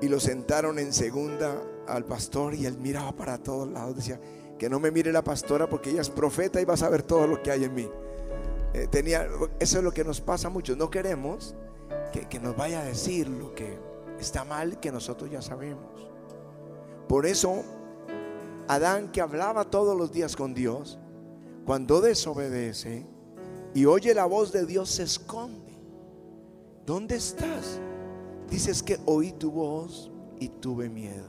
y 0.00 0.08
lo 0.08 0.20
sentaron 0.20 0.78
en 0.78 0.92
segunda 0.92 1.60
al 1.88 2.04
pastor 2.04 2.54
y 2.54 2.66
él 2.66 2.78
miraba 2.78 3.12
para 3.12 3.38
todos 3.38 3.68
lados. 3.68 3.96
Decía, 3.96 4.20
que 4.58 4.68
no 4.68 4.78
me 4.78 4.90
mire 4.92 5.12
la 5.12 5.24
pastora 5.24 5.68
porque 5.68 5.90
ella 5.90 6.02
es 6.02 6.10
profeta 6.10 6.60
y 6.60 6.64
va 6.64 6.74
a 6.74 6.76
saber 6.76 7.02
todo 7.02 7.26
lo 7.26 7.42
que 7.42 7.50
hay 7.50 7.64
en 7.64 7.74
mí. 7.74 7.88
Eh, 8.74 8.86
tenía, 8.90 9.28
eso 9.58 9.78
es 9.78 9.84
lo 9.84 9.92
que 9.92 10.04
nos 10.04 10.20
pasa 10.20 10.48
mucho. 10.48 10.76
No 10.76 10.88
queremos 10.88 11.56
que, 12.12 12.40
nos 12.40 12.56
vaya 12.56 12.80
a 12.80 12.84
decir 12.84 13.28
lo 13.28 13.54
que 13.54 13.78
está 14.20 14.44
mal 14.44 14.78
que 14.78 14.92
nosotros 14.92 15.30
ya 15.30 15.42
sabemos. 15.42 16.10
Por 17.08 17.26
eso, 17.26 17.62
Adán 18.68 19.10
que 19.10 19.20
hablaba 19.20 19.64
todos 19.64 19.96
los 19.96 20.12
días 20.12 20.36
con 20.36 20.54
Dios, 20.54 20.98
cuando 21.64 22.00
desobedece 22.00 23.06
y 23.74 23.86
oye 23.86 24.14
la 24.14 24.26
voz 24.26 24.52
de 24.52 24.66
Dios, 24.66 24.90
se 24.90 25.04
esconde. 25.04 25.72
¿Dónde 26.84 27.16
estás? 27.16 27.80
Dices 28.50 28.82
que 28.82 28.98
oí 29.06 29.32
tu 29.32 29.50
voz 29.50 30.10
y 30.38 30.48
tuve 30.48 30.88
miedo. 30.88 31.28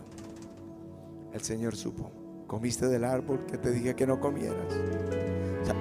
El 1.31 1.41
Señor 1.41 1.75
supo, 1.75 2.11
comiste 2.47 2.87
del 2.87 3.03
árbol 3.03 3.45
que 3.45 3.57
te 3.57 3.71
dije 3.71 3.95
que 3.95 4.05
no 4.05 4.19
comieras. 4.19 4.73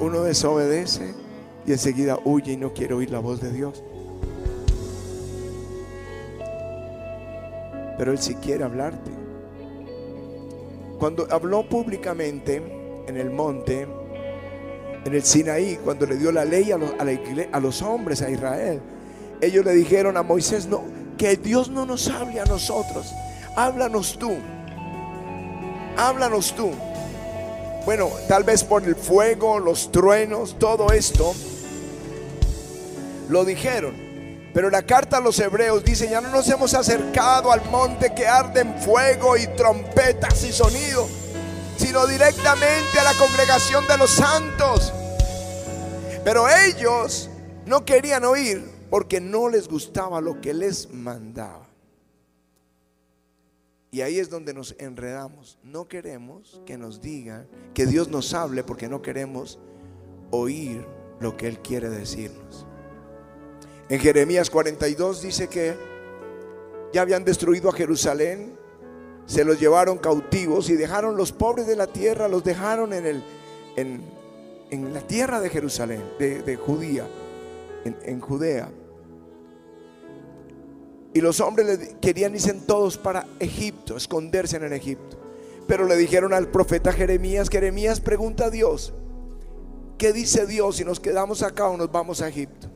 uno 0.00 0.22
desobedece 0.22 1.14
y 1.66 1.72
enseguida 1.72 2.18
huye 2.24 2.52
y 2.52 2.56
no 2.56 2.72
quiere 2.72 2.94
oír 2.94 3.10
la 3.10 3.18
voz 3.18 3.40
de 3.40 3.52
Dios. 3.52 3.82
Pero 7.98 8.12
Él 8.12 8.18
sí 8.18 8.34
quiere 8.36 8.64
hablarte. 8.64 9.10
Cuando 10.98 11.26
habló 11.30 11.68
públicamente 11.68 12.62
en 13.06 13.16
el 13.16 13.30
monte, 13.30 13.86
en 15.04 15.14
el 15.14 15.22
Sinaí, 15.22 15.78
cuando 15.82 16.06
le 16.06 16.16
dio 16.16 16.30
la 16.30 16.44
ley 16.44 16.70
a 16.70 16.78
los, 16.78 16.92
a, 17.52 17.60
los 17.60 17.82
hombres, 17.82 18.22
a 18.22 18.30
Israel, 18.30 18.80
ellos 19.40 19.64
le 19.64 19.72
dijeron 19.72 20.16
a 20.16 20.22
Moisés, 20.22 20.66
no, 20.66 20.82
que 21.18 21.36
Dios 21.36 21.70
no 21.70 21.86
nos 21.86 22.08
hable 22.08 22.40
a 22.40 22.44
nosotros, 22.44 23.12
háblanos 23.56 24.16
tú, 24.18 24.30
háblanos 25.96 26.54
tú. 26.54 26.70
Bueno, 27.84 28.10
tal 28.28 28.44
vez 28.44 28.62
por 28.62 28.84
el 28.84 28.94
fuego, 28.94 29.58
los 29.58 29.90
truenos, 29.90 30.56
todo 30.58 30.92
esto, 30.92 31.34
lo 33.28 33.44
dijeron. 33.44 34.11
Pero 34.54 34.68
la 34.68 34.82
carta 34.82 35.16
a 35.16 35.20
los 35.20 35.38
hebreos 35.40 35.82
dice, 35.82 36.08
ya 36.08 36.20
no 36.20 36.28
nos 36.28 36.48
hemos 36.48 36.74
acercado 36.74 37.50
al 37.52 37.64
monte 37.70 38.12
que 38.14 38.26
arde 38.26 38.60
en 38.60 38.78
fuego 38.78 39.36
y 39.36 39.46
trompetas 39.48 40.44
y 40.44 40.52
sonido, 40.52 41.08
sino 41.78 42.06
directamente 42.06 42.98
a 43.00 43.04
la 43.04 43.14
congregación 43.14 43.86
de 43.88 43.96
los 43.96 44.10
santos. 44.10 44.92
Pero 46.22 46.46
ellos 46.48 47.30
no 47.64 47.84
querían 47.84 48.24
oír 48.24 48.62
porque 48.90 49.20
no 49.20 49.48
les 49.48 49.68
gustaba 49.68 50.20
lo 50.20 50.40
que 50.40 50.52
les 50.52 50.92
mandaba. 50.92 51.66
Y 53.90 54.02
ahí 54.02 54.18
es 54.18 54.30
donde 54.30 54.54
nos 54.54 54.74
enredamos. 54.78 55.58
No 55.62 55.86
queremos 55.88 56.60
que 56.66 56.78
nos 56.78 57.00
digan, 57.00 57.46
que 57.74 57.86
Dios 57.86 58.08
nos 58.08 58.32
hable 58.34 58.64
porque 58.64 58.88
no 58.88 59.02
queremos 59.02 59.58
oír 60.30 60.86
lo 61.20 61.36
que 61.36 61.46
Él 61.46 61.58
quiere 61.60 61.88
decirnos. 61.90 62.66
En 63.88 64.00
Jeremías 64.00 64.48
42 64.50 65.22
dice 65.22 65.48
que 65.48 65.74
ya 66.92 67.02
habían 67.02 67.24
destruido 67.24 67.70
a 67.70 67.72
Jerusalén, 67.72 68.52
se 69.26 69.44
los 69.44 69.58
llevaron 69.58 69.98
cautivos 69.98 70.68
y 70.70 70.74
dejaron 70.74 71.16
los 71.16 71.32
pobres 71.32 71.66
de 71.66 71.76
la 71.76 71.86
tierra, 71.86 72.28
los 72.28 72.44
dejaron 72.44 72.92
en, 72.92 73.06
el, 73.06 73.22
en, 73.76 74.94
la 74.94 75.00
tierra 75.00 75.40
de 75.40 75.48
Jerusalén, 75.48 76.02
de, 76.18 76.56
Judía, 76.56 77.06
en, 77.84 77.96
en, 78.04 78.20
Judea. 78.20 78.70
Y 81.14 81.20
los 81.20 81.40
hombres 81.40 81.94
querían 82.00 82.34
irse 82.34 82.52
todos 82.54 82.98
para 82.98 83.26
Egipto, 83.38 83.96
esconderse 83.96 84.56
en 84.56 84.72
Egipto. 84.72 85.18
Pero 85.66 85.86
le 85.86 85.96
dijeron 85.96 86.32
al 86.32 86.48
profeta 86.48 86.92
Jeremías, 86.92 87.48
Jeremías 87.48 88.00
pregunta 88.00 88.46
a 88.46 88.50
Dios, 88.50 88.92
¿qué 89.98 90.12
dice 90.12 90.46
Dios 90.46 90.76
si 90.76 90.84
nos 90.84 91.00
quedamos 91.00 91.42
acá 91.42 91.68
o 91.68 91.76
nos 91.76 91.92
vamos 91.92 92.20
a 92.20 92.28
Egipto? 92.28 92.71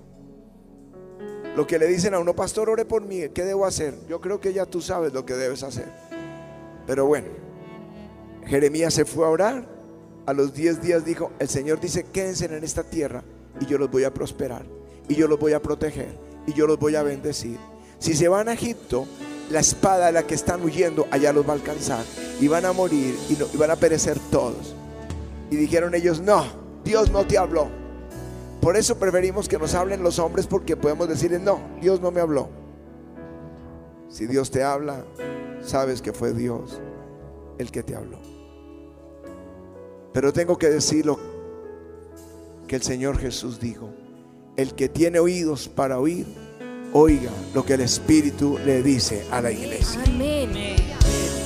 Lo 1.56 1.66
que 1.66 1.78
le 1.78 1.86
dicen 1.86 2.12
a 2.12 2.18
uno, 2.18 2.36
pastor, 2.36 2.68
ore 2.68 2.84
por 2.84 3.02
mí, 3.02 3.30
¿qué 3.30 3.42
debo 3.42 3.64
hacer? 3.64 3.94
Yo 4.10 4.20
creo 4.20 4.38
que 4.38 4.52
ya 4.52 4.66
tú 4.66 4.82
sabes 4.82 5.14
lo 5.14 5.24
que 5.24 5.32
debes 5.32 5.62
hacer. 5.62 5.86
Pero 6.86 7.06
bueno, 7.06 7.28
Jeremías 8.46 8.92
se 8.92 9.06
fue 9.06 9.24
a 9.24 9.30
orar. 9.30 9.76
A 10.26 10.34
los 10.34 10.52
10 10.52 10.82
días 10.82 11.04
dijo, 11.06 11.30
el 11.38 11.48
Señor 11.48 11.80
dice, 11.80 12.04
quédense 12.04 12.44
en 12.44 12.62
esta 12.62 12.82
tierra 12.82 13.22
y 13.58 13.64
yo 13.64 13.78
los 13.78 13.90
voy 13.90 14.04
a 14.04 14.12
prosperar. 14.12 14.66
Y 15.08 15.14
yo 15.14 15.28
los 15.28 15.38
voy 15.38 15.54
a 15.54 15.62
proteger. 15.62 16.18
Y 16.46 16.52
yo 16.52 16.66
los 16.66 16.78
voy 16.78 16.94
a 16.94 17.02
bendecir. 17.02 17.58
Si 17.98 18.12
se 18.12 18.28
van 18.28 18.50
a 18.50 18.52
Egipto, 18.52 19.06
la 19.50 19.60
espada 19.60 20.06
de 20.06 20.12
la 20.12 20.26
que 20.26 20.34
están 20.34 20.62
huyendo 20.62 21.06
allá 21.10 21.32
los 21.32 21.46
va 21.46 21.52
a 21.52 21.54
alcanzar. 21.54 22.04
Y 22.38 22.48
van 22.48 22.66
a 22.66 22.72
morir 22.72 23.16
y, 23.30 23.32
y 23.32 23.56
van 23.56 23.70
a 23.70 23.76
perecer 23.76 24.18
todos. 24.30 24.74
Y 25.50 25.56
dijeron 25.56 25.94
ellos, 25.94 26.20
no, 26.20 26.44
Dios 26.84 27.10
no 27.10 27.26
te 27.26 27.38
habló. 27.38 27.85
Por 28.66 28.76
eso 28.76 28.98
preferimos 28.98 29.48
que 29.48 29.60
nos 29.60 29.74
hablen 29.76 30.02
los 30.02 30.18
hombres 30.18 30.48
porque 30.48 30.76
podemos 30.76 31.08
decirle, 31.08 31.38
no, 31.38 31.60
Dios 31.80 32.00
no 32.00 32.10
me 32.10 32.20
habló. 32.20 32.48
Si 34.08 34.26
Dios 34.26 34.50
te 34.50 34.64
habla, 34.64 35.04
sabes 35.64 36.02
que 36.02 36.12
fue 36.12 36.32
Dios 36.32 36.80
el 37.58 37.70
que 37.70 37.84
te 37.84 37.94
habló. 37.94 38.18
Pero 40.12 40.32
tengo 40.32 40.58
que 40.58 40.68
decirlo 40.68 41.16
que 42.66 42.74
el 42.74 42.82
Señor 42.82 43.18
Jesús 43.18 43.60
dijo, 43.60 43.88
el 44.56 44.74
que 44.74 44.88
tiene 44.88 45.20
oídos 45.20 45.68
para 45.68 46.00
oír, 46.00 46.26
oiga 46.92 47.30
lo 47.54 47.64
que 47.64 47.74
el 47.74 47.82
Espíritu 47.82 48.58
le 48.66 48.82
dice 48.82 49.24
a 49.30 49.40
la 49.40 49.52
iglesia. 49.52 50.00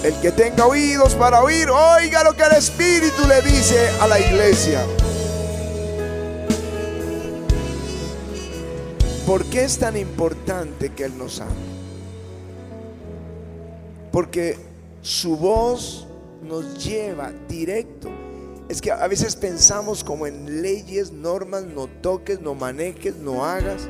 El 0.02 0.14
que 0.22 0.32
tenga 0.32 0.66
oídos 0.66 1.14
para 1.16 1.42
oír, 1.42 1.68
oiga 1.68 2.24
lo 2.24 2.34
que 2.34 2.44
el 2.44 2.52
Espíritu 2.52 3.28
le 3.28 3.42
dice 3.42 3.90
a 4.00 4.08
la 4.08 4.18
iglesia. 4.18 4.82
¿Por 9.26 9.44
qué 9.44 9.64
es 9.64 9.78
tan 9.78 9.96
importante 9.96 10.90
que 10.90 11.04
Él 11.04 11.16
nos 11.16 11.40
ame? 11.40 11.50
Porque 14.10 14.56
su 15.02 15.36
voz 15.36 16.06
nos 16.42 16.84
lleva 16.84 17.32
directo. 17.48 18.08
Es 18.68 18.80
que 18.80 18.90
a 18.90 19.06
veces 19.06 19.36
pensamos 19.36 20.04
como 20.04 20.26
en 20.26 20.62
leyes, 20.62 21.12
normas, 21.12 21.64
no 21.64 21.86
toques, 21.86 22.40
no 22.40 22.54
manejes, 22.54 23.16
no 23.16 23.44
hagas. 23.44 23.88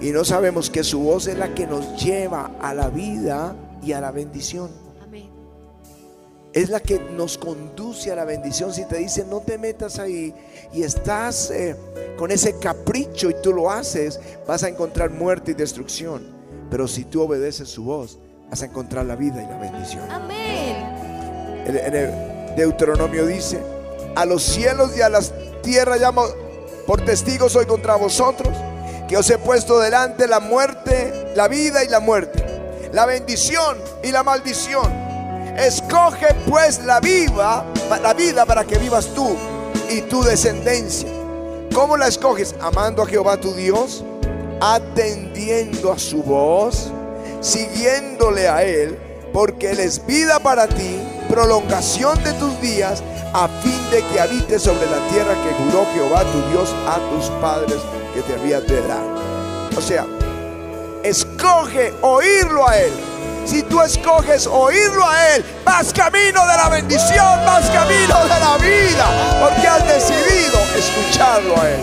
Y 0.00 0.10
no 0.10 0.24
sabemos 0.24 0.70
que 0.70 0.84
su 0.84 1.00
voz 1.00 1.26
es 1.26 1.36
la 1.36 1.54
que 1.54 1.66
nos 1.66 2.02
lleva 2.02 2.52
a 2.60 2.72
la 2.72 2.88
vida 2.88 3.54
y 3.82 3.92
a 3.92 4.00
la 4.00 4.10
bendición. 4.10 4.70
Es 6.52 6.68
la 6.68 6.80
que 6.80 6.98
nos 6.98 7.38
conduce 7.38 8.10
a 8.10 8.16
la 8.16 8.24
bendición. 8.24 8.72
Si 8.74 8.84
te 8.84 8.98
dice 8.98 9.24
no 9.24 9.40
te 9.40 9.56
metas 9.56 9.98
ahí 9.98 10.34
y 10.72 10.82
estás 10.82 11.50
eh, 11.50 11.76
con 12.18 12.32
ese 12.32 12.58
capricho 12.58 13.30
y 13.30 13.34
tú 13.34 13.52
lo 13.52 13.70
haces, 13.70 14.18
vas 14.48 14.64
a 14.64 14.68
encontrar 14.68 15.10
muerte 15.10 15.52
y 15.52 15.54
destrucción. 15.54 16.34
Pero 16.70 16.88
si 16.88 17.04
tú 17.04 17.22
obedeces 17.22 17.68
su 17.68 17.84
voz, 17.84 18.18
vas 18.48 18.62
a 18.62 18.66
encontrar 18.66 19.06
la 19.06 19.14
vida 19.14 19.42
y 19.42 19.46
la 19.46 19.58
bendición. 19.58 20.10
Amén. 20.10 20.76
En 21.66 21.94
el 21.94 22.56
Deuteronomio 22.56 23.26
dice, 23.26 23.60
a 24.16 24.24
los 24.24 24.42
cielos 24.42 24.96
y 24.96 25.02
a 25.02 25.08
las 25.08 25.32
tierras 25.62 26.00
llamo 26.00 26.24
por 26.86 27.04
testigos 27.04 27.54
hoy 27.54 27.66
contra 27.66 27.94
vosotros, 27.94 28.56
que 29.08 29.16
os 29.16 29.30
he 29.30 29.38
puesto 29.38 29.78
delante 29.78 30.26
la 30.26 30.40
muerte, 30.40 31.32
la 31.36 31.46
vida 31.46 31.84
y 31.84 31.88
la 31.88 32.00
muerte, 32.00 32.44
la 32.92 33.06
bendición 33.06 33.76
y 34.02 34.10
la 34.10 34.24
maldición. 34.24 34.99
Escoge 35.60 36.34
pues 36.48 36.82
la 36.84 37.00
vida, 37.00 37.64
la 38.02 38.14
vida 38.14 38.46
para 38.46 38.64
que 38.64 38.78
vivas 38.78 39.06
tú 39.14 39.36
y 39.90 40.00
tu 40.02 40.22
descendencia. 40.22 41.08
¿Cómo 41.74 41.96
la 41.96 42.08
escoges? 42.08 42.54
Amando 42.60 43.02
a 43.02 43.06
Jehová 43.06 43.36
tu 43.38 43.52
Dios, 43.52 44.02
atendiendo 44.60 45.92
a 45.92 45.98
su 45.98 46.22
voz 46.22 46.90
siguiéndole 47.40 48.48
a 48.48 48.62
Él, 48.62 48.98
porque 49.32 49.70
Él 49.70 49.80
es 49.80 50.04
vida 50.06 50.38
para 50.38 50.66
ti, 50.66 51.00
prolongación 51.28 52.22
de 52.22 52.32
tus 52.34 52.60
días, 52.60 53.02
a 53.32 53.48
fin 53.62 53.90
de 53.90 54.02
que 54.08 54.20
habites 54.20 54.62
sobre 54.62 54.86
la 54.86 55.08
tierra 55.08 55.34
que 55.34 55.54
juró 55.54 55.86
Jehová 55.94 56.24
tu 56.24 56.50
Dios 56.50 56.74
a 56.86 56.98
tus 57.10 57.30
padres 57.40 57.78
que 58.14 58.22
te 58.22 58.34
había 58.34 58.60
de 58.60 58.82
dar. 58.86 59.04
O 59.76 59.80
sea, 59.80 60.04
escoge 61.04 61.94
oírlo 62.02 62.68
a 62.68 62.76
Él. 62.76 62.92
Si 63.50 63.64
tú 63.64 63.82
escoges 63.82 64.46
oírlo 64.46 65.04
a 65.04 65.34
Él, 65.34 65.44
vas 65.64 65.92
camino 65.92 66.40
de 66.46 66.56
la 66.56 66.68
bendición, 66.68 67.26
vas 67.44 67.68
camino 67.70 68.22
de 68.22 68.28
la 68.28 68.56
vida, 68.58 69.40
porque 69.40 69.66
has 69.66 69.88
decidido 69.88 70.60
escucharlo 70.78 71.60
a 71.60 71.68
Él. 71.68 71.80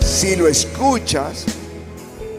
Si 0.00 0.34
lo 0.34 0.48
escuchas, 0.48 1.44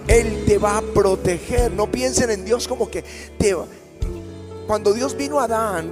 Él 0.08 0.46
te 0.48 0.58
va 0.58 0.79
a 0.79 0.82
proteger. 0.82 1.72
No 1.72 1.91
piensen 1.91 2.32
en 2.32 2.43
Dios 2.43 2.67
como 2.67 2.89
que 2.89 3.03
te 3.38 3.53
va. 3.53 3.65
Cuando 4.65 4.93
Dios 4.93 5.15
vino 5.15 5.39
a 5.39 5.43
Adán 5.43 5.91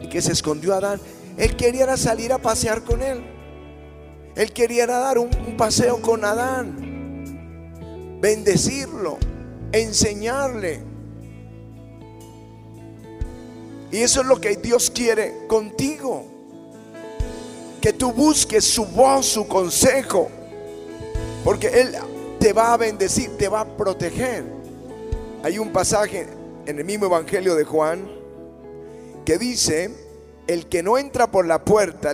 y 0.00 0.08
que 0.08 0.20
se 0.20 0.32
escondió 0.32 0.74
a 0.74 0.78
Adán, 0.78 1.00
Él 1.36 1.54
quería 1.54 1.96
salir 1.96 2.32
a 2.32 2.38
pasear 2.38 2.82
con 2.82 3.02
Él. 3.02 3.22
Él 4.34 4.52
quería 4.52 4.88
dar 4.88 5.16
un, 5.16 5.30
un 5.46 5.56
paseo 5.56 6.02
con 6.02 6.24
Adán, 6.24 6.87
bendecirlo, 8.20 9.18
enseñarle. 9.72 10.80
Y 13.90 13.98
eso 13.98 14.20
es 14.20 14.26
lo 14.26 14.40
que 14.40 14.56
Dios 14.56 14.90
quiere 14.90 15.46
contigo. 15.46 16.26
Que 17.80 17.92
tú 17.92 18.12
busques 18.12 18.64
su 18.64 18.84
voz, 18.86 19.26
su 19.26 19.46
consejo. 19.46 20.28
Porque 21.44 21.68
Él 21.68 21.94
te 22.38 22.52
va 22.52 22.74
a 22.74 22.76
bendecir, 22.76 23.36
te 23.36 23.48
va 23.48 23.60
a 23.60 23.76
proteger. 23.76 24.44
Hay 25.42 25.58
un 25.58 25.72
pasaje 25.72 26.26
en 26.66 26.78
el 26.78 26.84
mismo 26.84 27.06
Evangelio 27.06 27.54
de 27.54 27.64
Juan 27.64 28.08
que 29.24 29.38
dice, 29.38 29.90
el 30.46 30.66
que 30.68 30.82
no 30.82 30.98
entra 30.98 31.30
por 31.30 31.46
la 31.46 31.64
puerta 31.64 32.12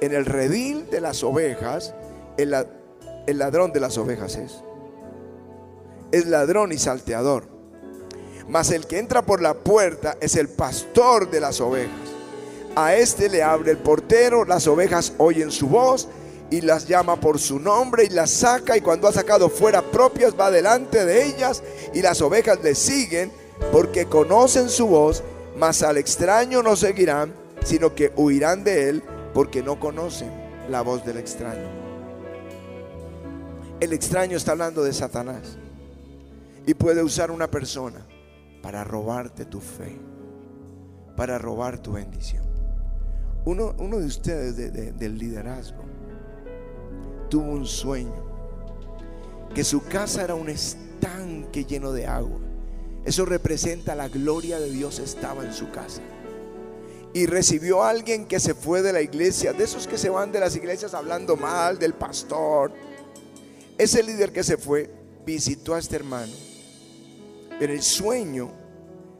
en 0.00 0.14
el 0.14 0.24
redil 0.24 0.88
de 0.90 1.00
las 1.00 1.22
ovejas, 1.22 1.94
el, 2.36 2.50
ladrón 3.26 3.72
de 3.72 3.80
las 3.80 3.98
ovejas 3.98 4.36
es. 4.36 4.62
Es 6.10 6.26
ladrón 6.26 6.72
y 6.72 6.78
salteador. 6.78 7.48
Mas 8.48 8.70
el 8.70 8.86
que 8.86 8.98
entra 8.98 9.22
por 9.22 9.42
la 9.42 9.54
puerta 9.54 10.16
es 10.20 10.36
el 10.36 10.48
pastor 10.48 11.30
de 11.30 11.40
las 11.40 11.60
ovejas. 11.60 11.92
A 12.76 12.94
este 12.94 13.28
le 13.28 13.42
abre 13.42 13.72
el 13.72 13.78
portero, 13.78 14.44
las 14.44 14.66
ovejas 14.66 15.12
oyen 15.18 15.50
su 15.50 15.68
voz 15.68 16.08
y 16.50 16.62
las 16.62 16.86
llama 16.86 17.20
por 17.20 17.38
su 17.38 17.58
nombre 17.58 18.04
y 18.04 18.08
las 18.08 18.30
saca 18.30 18.76
y 18.76 18.80
cuando 18.80 19.06
ha 19.06 19.12
sacado 19.12 19.50
fuera 19.50 19.82
propias 19.82 20.34
va 20.38 20.50
delante 20.50 21.04
de 21.04 21.26
ellas 21.26 21.62
y 21.92 22.00
las 22.00 22.22
ovejas 22.22 22.62
le 22.62 22.74
siguen 22.74 23.30
porque 23.70 24.06
conocen 24.06 24.70
su 24.70 24.86
voz, 24.86 25.22
mas 25.56 25.82
al 25.82 25.98
extraño 25.98 26.62
no 26.62 26.76
seguirán, 26.76 27.34
sino 27.64 27.94
que 27.94 28.12
huirán 28.16 28.64
de 28.64 28.88
él 28.88 29.02
porque 29.34 29.62
no 29.62 29.78
conocen 29.78 30.30
la 30.70 30.80
voz 30.80 31.04
del 31.04 31.18
extraño. 31.18 31.68
El 33.80 33.92
extraño 33.92 34.36
está 34.36 34.52
hablando 34.52 34.82
de 34.82 34.92
Satanás 34.92 35.58
y 36.68 36.74
puede 36.74 37.02
usar 37.02 37.30
una 37.30 37.50
persona 37.50 38.06
para 38.60 38.84
robarte 38.84 39.46
tu 39.46 39.58
fe, 39.58 39.96
para 41.16 41.38
robar 41.38 41.78
tu 41.78 41.92
bendición. 41.92 42.44
Uno, 43.46 43.74
uno 43.78 43.96
de 43.96 44.04
ustedes 44.04 44.54
del 44.54 45.16
liderazgo 45.16 45.82
tuvo 47.30 47.52
un 47.52 47.64
sueño, 47.64 48.22
que 49.54 49.64
su 49.64 49.82
casa 49.84 50.24
era 50.24 50.34
un 50.34 50.50
estanque 50.50 51.64
lleno 51.64 51.90
de 51.90 52.06
agua. 52.06 52.38
Eso 53.06 53.24
representa 53.24 53.94
la 53.94 54.08
gloria 54.08 54.60
de 54.60 54.70
Dios 54.70 54.98
estaba 54.98 55.46
en 55.46 55.54
su 55.54 55.70
casa. 55.70 56.02
Y 57.14 57.24
recibió 57.24 57.82
a 57.82 57.88
alguien 57.88 58.26
que 58.26 58.40
se 58.40 58.52
fue 58.52 58.82
de 58.82 58.92
la 58.92 59.00
iglesia, 59.00 59.54
de 59.54 59.64
esos 59.64 59.86
que 59.86 59.96
se 59.96 60.10
van 60.10 60.32
de 60.32 60.40
las 60.40 60.54
iglesias 60.54 60.92
hablando 60.92 61.34
mal 61.34 61.78
del 61.78 61.94
pastor. 61.94 62.74
Ese 63.78 64.02
líder 64.02 64.34
que 64.34 64.44
se 64.44 64.58
fue 64.58 64.90
visitó 65.24 65.74
a 65.74 65.78
este 65.78 65.96
hermano. 65.96 66.34
En 67.60 67.70
el 67.70 67.82
sueño 67.82 68.50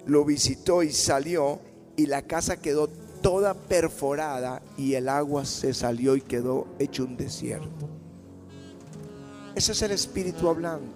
lo 0.06 0.24
visitó 0.24 0.82
y 0.82 0.92
salió 0.92 1.60
y 1.96 2.06
la 2.06 2.22
casa 2.22 2.56
quedó 2.56 2.88
toda 3.20 3.54
perforada 3.54 4.62
y 4.76 4.94
el 4.94 5.08
agua 5.08 5.44
se 5.44 5.74
salió 5.74 6.14
y 6.16 6.20
quedó 6.20 6.66
hecho 6.78 7.04
un 7.04 7.16
desierto. 7.16 7.88
Ese 9.54 9.72
es 9.72 9.82
el 9.82 9.90
Espíritu 9.90 10.48
hablando. 10.48 10.86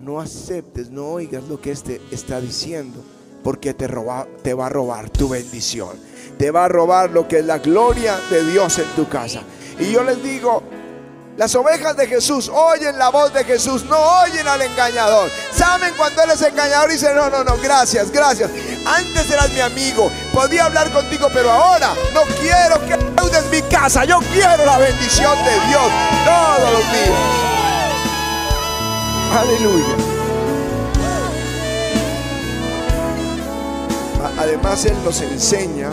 No 0.00 0.20
aceptes, 0.20 0.90
no 0.90 1.06
oigas 1.06 1.44
lo 1.44 1.60
que 1.60 1.70
este 1.70 2.00
está 2.10 2.40
diciendo, 2.40 3.00
porque 3.44 3.72
te, 3.72 3.86
roba, 3.86 4.26
te 4.42 4.52
va 4.52 4.66
a 4.66 4.70
robar 4.70 5.10
tu 5.10 5.28
bendición. 5.28 5.96
Te 6.36 6.50
va 6.50 6.64
a 6.64 6.68
robar 6.68 7.12
lo 7.12 7.28
que 7.28 7.38
es 7.38 7.44
la 7.44 7.60
gloria 7.60 8.18
de 8.30 8.44
Dios 8.44 8.80
en 8.80 8.88
tu 8.96 9.08
casa. 9.08 9.42
Y 9.78 9.92
yo 9.92 10.02
les 10.02 10.20
digo, 10.24 10.62
las 11.36 11.54
ovejas 11.56 11.96
de 11.96 12.06
Jesús 12.06 12.48
oyen 12.48 12.96
la 12.96 13.08
voz 13.08 13.32
de 13.32 13.42
Jesús, 13.44 13.84
no 13.84 13.96
oyen 14.22 14.46
al 14.46 14.62
engañador. 14.62 15.30
Saben 15.52 15.92
cuando 15.96 16.22
Él 16.22 16.30
es 16.30 16.42
engañador 16.42 16.90
y 16.90 16.92
dicen, 16.92 17.16
no, 17.16 17.28
no, 17.28 17.42
no, 17.42 17.56
gracias, 17.58 18.10
gracias. 18.12 18.50
Antes 18.86 19.28
eras 19.30 19.50
mi 19.52 19.60
amigo, 19.60 20.10
podía 20.32 20.66
hablar 20.66 20.92
contigo, 20.92 21.28
pero 21.32 21.50
ahora 21.50 21.92
no 22.12 22.22
quiero 22.40 22.78
que 22.86 22.94
ayudes 22.94 23.46
mi 23.50 23.62
casa. 23.62 24.04
Yo 24.04 24.20
quiero 24.32 24.64
la 24.64 24.78
bendición 24.78 25.36
de 25.44 25.68
Dios 25.68 25.92
todos 26.24 26.72
los 26.72 26.92
días. 26.92 27.54
Aleluya. 29.36 29.96
Además, 34.38 34.84
Él 34.84 34.96
nos 35.04 35.20
enseña. 35.20 35.90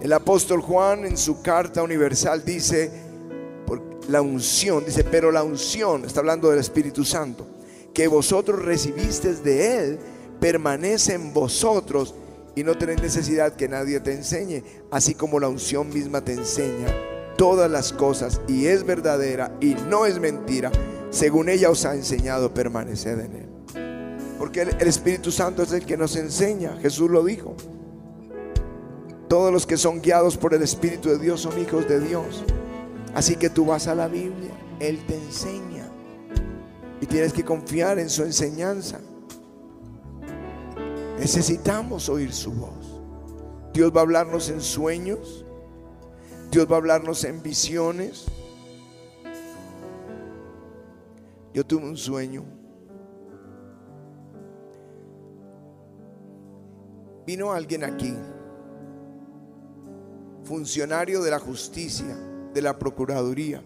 El 0.00 0.12
apóstol 0.12 0.60
Juan 0.60 1.04
en 1.04 1.16
su 1.16 1.42
carta 1.42 1.82
universal 1.82 2.44
dice, 2.44 3.07
la 4.08 4.22
unción, 4.22 4.84
dice, 4.84 5.04
pero 5.04 5.30
la 5.30 5.42
unción, 5.42 6.04
está 6.04 6.20
hablando 6.20 6.50
del 6.50 6.58
Espíritu 6.58 7.04
Santo, 7.04 7.46
que 7.94 8.08
vosotros 8.08 8.64
recibisteis 8.64 9.44
de 9.44 9.78
Él, 9.78 9.98
permanece 10.40 11.14
en 11.14 11.32
vosotros 11.32 12.14
y 12.54 12.64
no 12.64 12.76
tenéis 12.76 13.02
necesidad 13.02 13.54
que 13.54 13.68
nadie 13.68 14.00
te 14.00 14.12
enseñe, 14.12 14.64
así 14.90 15.14
como 15.14 15.38
la 15.38 15.48
unción 15.48 15.88
misma 15.90 16.24
te 16.24 16.32
enseña 16.32 16.86
todas 17.36 17.70
las 17.70 17.92
cosas 17.92 18.40
y 18.48 18.66
es 18.66 18.84
verdadera 18.84 19.56
y 19.60 19.76
no 19.88 20.06
es 20.06 20.18
mentira, 20.18 20.72
según 21.10 21.48
ella 21.48 21.70
os 21.70 21.84
ha 21.84 21.94
enseñado, 21.94 22.52
permanecer 22.52 23.20
en 23.20 23.32
él. 23.32 23.48
Porque 24.38 24.62
el 24.62 24.88
Espíritu 24.88 25.30
Santo 25.30 25.62
es 25.62 25.72
el 25.72 25.86
que 25.86 25.96
nos 25.96 26.16
enseña, 26.16 26.76
Jesús 26.80 27.10
lo 27.10 27.24
dijo. 27.24 27.56
Todos 29.28 29.52
los 29.52 29.66
que 29.66 29.76
son 29.76 30.00
guiados 30.00 30.36
por 30.36 30.54
el 30.54 30.62
Espíritu 30.62 31.10
de 31.10 31.18
Dios 31.18 31.42
son 31.42 31.60
hijos 31.60 31.86
de 31.86 32.00
Dios. 32.00 32.44
Así 33.14 33.36
que 33.36 33.50
tú 33.50 33.66
vas 33.66 33.86
a 33.86 33.94
la 33.94 34.08
Biblia, 34.08 34.52
Él 34.80 35.04
te 35.06 35.16
enseña. 35.16 35.90
Y 37.00 37.06
tienes 37.06 37.32
que 37.32 37.44
confiar 37.44 37.98
en 37.98 38.10
su 38.10 38.22
enseñanza. 38.22 39.00
Necesitamos 41.18 42.08
oír 42.08 42.32
su 42.32 42.52
voz. 42.52 43.00
Dios 43.72 43.92
va 43.94 44.00
a 44.00 44.02
hablarnos 44.02 44.48
en 44.50 44.60
sueños. 44.60 45.44
Dios 46.50 46.70
va 46.70 46.74
a 46.74 46.78
hablarnos 46.78 47.24
en 47.24 47.42
visiones. 47.42 48.26
Yo 51.52 51.64
tuve 51.64 51.84
un 51.84 51.96
sueño. 51.96 52.44
Vino 57.26 57.52
alguien 57.52 57.84
aquí, 57.84 58.14
funcionario 60.44 61.20
de 61.20 61.30
la 61.30 61.38
justicia, 61.38 62.16
de 62.54 62.62
la 62.62 62.78
Procuraduría, 62.78 63.62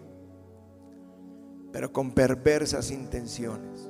pero 1.73 1.93
con 1.93 2.13
perversas 2.13 2.91
intenciones. 2.91 3.89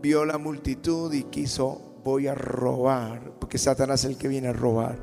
Vio 0.00 0.24
la 0.24 0.38
multitud 0.38 1.12
y 1.12 1.24
quiso, 1.24 2.00
voy 2.04 2.28
a 2.28 2.34
robar, 2.34 3.32
porque 3.40 3.58
Satanás 3.58 4.04
es 4.04 4.10
el 4.10 4.18
que 4.18 4.28
viene 4.28 4.48
a 4.48 4.52
robar 4.52 4.98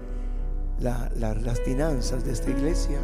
las 0.79 1.59
finanzas 1.61 2.23
de 2.23 2.31
esta 2.31 2.49
iglesia. 2.49 2.99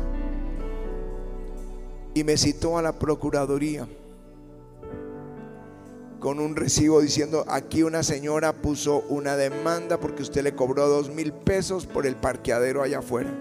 Y 2.14 2.24
me 2.24 2.38
citó 2.38 2.78
a 2.78 2.82
la 2.82 2.98
Procuraduría 3.00 3.88
con 6.20 6.40
un 6.40 6.56
recibo 6.56 7.02
diciendo, 7.02 7.44
aquí 7.48 7.82
una 7.82 8.04
señora 8.04 8.54
puso 8.54 9.04
una 9.10 9.36
demanda 9.36 10.00
porque 10.00 10.22
usted 10.22 10.44
le 10.44 10.54
cobró 10.54 10.88
dos 10.88 11.10
mil 11.10 11.34
pesos 11.34 11.88
por 11.88 12.06
el 12.06 12.16
parqueadero 12.16 12.84
allá 12.84 13.00
afuera. 13.00 13.32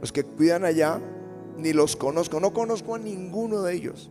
Los 0.00 0.12
que 0.12 0.22
cuidan 0.22 0.66
allá, 0.66 1.00
ni 1.56 1.72
los 1.72 1.96
conozco, 1.96 2.40
no 2.40 2.52
conozco 2.52 2.94
a 2.94 2.98
ninguno 2.98 3.62
de 3.62 3.74
ellos. 3.74 4.10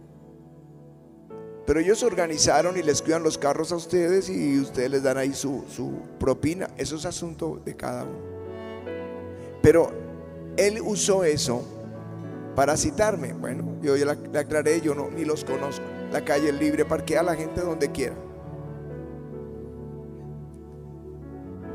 Pero 1.66 1.80
ellos 1.80 2.04
organizaron 2.04 2.78
y 2.78 2.84
les 2.84 3.02
cuidan 3.02 3.24
los 3.24 3.38
carros 3.38 3.72
a 3.72 3.78
ustedes 3.78 4.30
y 4.30 4.60
ustedes 4.60 4.92
les 4.92 5.04
dan 5.04 5.18
ahí 5.18 5.34
su, 5.34 5.64
su 5.70 5.94
propina. 6.20 6.70
Eso 6.78 6.98
es 6.98 7.06
asunto 7.06 7.62
de 7.64 7.76
cada 7.76 8.04
uno. 8.04 8.20
Pero 9.62 9.90
él 10.58 10.82
usó 10.84 11.24
eso 11.24 11.64
para 12.56 12.76
citarme. 12.76 13.34
Bueno, 13.34 13.78
yo 13.82 13.96
ya 13.96 14.14
le 14.14 14.40
aclaré, 14.40 14.82
yo 14.82 14.94
no, 14.94 15.10
ni 15.10 15.24
los 15.24 15.46
conozco. 15.46 15.86
La 16.12 16.26
calle 16.26 16.50
es 16.50 16.56
libre, 16.56 16.84
parquea 16.84 17.22
a 17.22 17.24
la 17.24 17.36
gente 17.36 17.62
donde 17.62 17.92
quiera. 17.92 18.16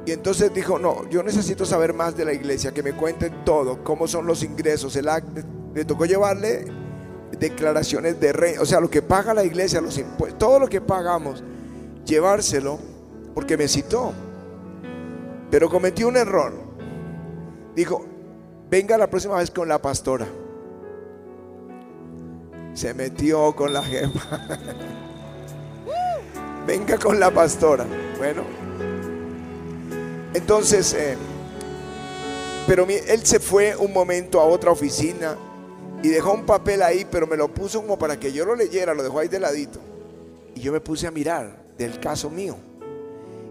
Y 0.04 0.12
entonces 0.12 0.52
dijo, 0.54 0.78
no, 0.78 1.08
yo 1.10 1.22
necesito 1.22 1.66
saber 1.66 1.92
más 1.92 2.16
de 2.16 2.24
la 2.24 2.32
iglesia, 2.32 2.72
que 2.72 2.82
me 2.82 2.92
cuenten 2.94 3.44
todo, 3.44 3.82
cómo 3.84 4.06
son 4.06 4.26
los 4.26 4.42
ingresos, 4.42 4.96
el 4.96 5.08
acto. 5.08 5.42
Le 5.74 5.84
tocó 5.84 6.06
llevarle 6.06 6.66
declaraciones 7.38 8.18
de 8.20 8.32
rey, 8.32 8.56
o 8.58 8.66
sea, 8.66 8.80
lo 8.80 8.90
que 8.90 9.02
paga 9.02 9.34
la 9.34 9.44
iglesia, 9.44 9.80
los 9.80 9.98
impuestos, 9.98 10.38
todo 10.38 10.58
lo 10.58 10.68
que 10.68 10.80
pagamos, 10.80 11.42
llevárselo, 12.04 12.78
porque 13.34 13.56
me 13.56 13.68
citó. 13.68 14.12
Pero 15.50 15.68
cometí 15.68 16.04
un 16.04 16.16
error. 16.16 16.52
Dijo, 17.74 18.04
venga 18.70 18.98
la 18.98 19.08
próxima 19.08 19.36
vez 19.36 19.50
con 19.50 19.68
la 19.68 19.80
pastora 19.80 20.26
se 22.78 22.94
metió 22.94 23.54
con 23.56 23.72
la 23.72 23.82
jefa. 23.82 24.40
Venga 26.66 26.96
con 26.96 27.18
la 27.18 27.30
pastora. 27.32 27.84
Bueno, 28.18 28.42
entonces, 30.32 30.94
eh, 30.94 31.16
pero 32.68 32.86
él 32.86 33.26
se 33.26 33.40
fue 33.40 33.74
un 33.74 33.92
momento 33.92 34.40
a 34.40 34.44
otra 34.44 34.70
oficina 34.70 35.36
y 36.02 36.08
dejó 36.08 36.32
un 36.32 36.46
papel 36.46 36.82
ahí, 36.82 37.06
pero 37.10 37.26
me 37.26 37.36
lo 37.36 37.52
puso 37.52 37.80
como 37.80 37.98
para 37.98 38.18
que 38.18 38.32
yo 38.32 38.44
lo 38.44 38.54
leyera, 38.54 38.94
lo 38.94 39.02
dejó 39.02 39.18
ahí 39.18 39.28
de 39.28 39.40
ladito. 39.40 39.80
Y 40.54 40.60
yo 40.60 40.72
me 40.72 40.80
puse 40.80 41.06
a 41.06 41.10
mirar 41.10 41.62
del 41.76 42.00
caso 42.00 42.30
mío. 42.30 42.56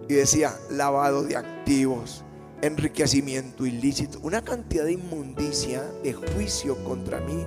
Y 0.07 0.13
decía, 0.13 0.55
lavado 0.69 1.23
de 1.23 1.35
activos, 1.35 2.23
enriquecimiento 2.61 3.65
ilícito, 3.65 4.19
una 4.23 4.41
cantidad 4.41 4.85
de 4.85 4.93
inmundicia, 4.93 5.83
de 6.03 6.13
juicio 6.13 6.81
contra 6.83 7.19
mí 7.19 7.45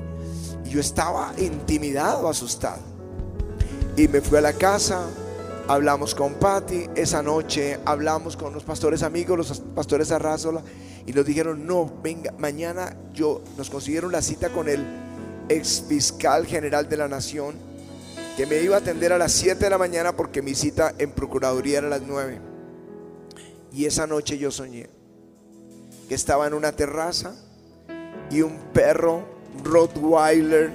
yo 0.70 0.80
estaba 0.80 1.32
intimidado, 1.36 2.28
asustado. 2.28 2.80
Y 3.96 4.06
me 4.06 4.20
fui 4.20 4.38
a 4.38 4.40
la 4.40 4.52
casa, 4.52 5.04
hablamos 5.66 6.14
con 6.14 6.34
Patty, 6.34 6.88
esa 6.94 7.22
noche 7.22 7.78
hablamos 7.84 8.36
con 8.36 8.54
los 8.54 8.62
pastores 8.62 9.02
amigos, 9.02 9.36
los 9.36 9.60
pastores 9.74 10.12
Arrázola, 10.12 10.62
y 11.06 11.12
nos 11.12 11.24
dijeron, 11.24 11.66
no, 11.66 11.90
venga, 12.02 12.32
mañana 12.38 12.96
yo, 13.12 13.42
nos 13.56 13.70
consiguieron 13.70 14.12
la 14.12 14.22
cita 14.22 14.50
con 14.50 14.68
el 14.68 14.84
ex 15.48 15.84
fiscal 15.88 16.46
general 16.46 16.88
de 16.88 16.96
la 16.96 17.08
nación, 17.08 17.54
que 18.36 18.46
me 18.46 18.60
iba 18.62 18.76
a 18.76 18.78
atender 18.78 19.12
a 19.12 19.18
las 19.18 19.32
7 19.32 19.64
de 19.64 19.70
la 19.70 19.78
mañana 19.78 20.16
porque 20.16 20.42
mi 20.42 20.54
cita 20.54 20.94
en 20.98 21.10
Procuraduría 21.10 21.78
era 21.78 21.88
a 21.88 21.90
las 21.90 22.02
9. 22.02 22.40
Y 23.72 23.86
esa 23.86 24.06
noche 24.06 24.38
yo 24.38 24.50
soñé 24.50 24.88
que 26.08 26.14
estaba 26.14 26.46
en 26.46 26.54
una 26.54 26.72
terraza 26.72 27.34
y 28.30 28.42
un 28.42 28.56
perro 28.72 29.24
Rottweiler 29.64 30.70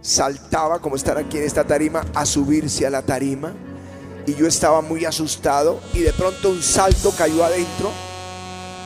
saltaba, 0.00 0.80
como 0.80 0.96
estar 0.96 1.16
aquí 1.16 1.38
en 1.38 1.44
esta 1.44 1.64
tarima, 1.64 2.04
a 2.14 2.26
subirse 2.26 2.86
a 2.86 2.90
la 2.90 3.02
tarima. 3.02 3.52
Y 4.26 4.34
yo 4.34 4.46
estaba 4.46 4.80
muy 4.80 5.04
asustado 5.04 5.80
y 5.92 6.00
de 6.00 6.12
pronto 6.12 6.50
un 6.50 6.62
salto 6.62 7.12
cayó 7.16 7.44
adentro 7.44 7.90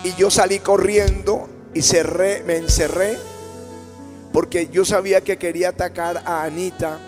y 0.04 0.14
yo 0.14 0.30
salí 0.30 0.58
corriendo 0.58 1.48
y 1.74 1.82
cerré, 1.82 2.42
me 2.44 2.56
encerré 2.56 3.16
porque 4.32 4.68
yo 4.68 4.84
sabía 4.84 5.22
que 5.22 5.38
quería 5.38 5.70
atacar 5.70 6.22
a 6.24 6.44
Anita, 6.44 6.98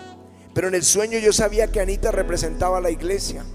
pero 0.53 0.67
en 0.67 0.75
el 0.75 0.83
sueño 0.83 1.19
yo 1.19 1.31
sabía 1.31 1.67
que 1.67 1.79
Anita 1.79 2.11
representaba 2.11 2.79
a 2.79 2.81
la 2.81 2.89
iglesia. 2.89 3.45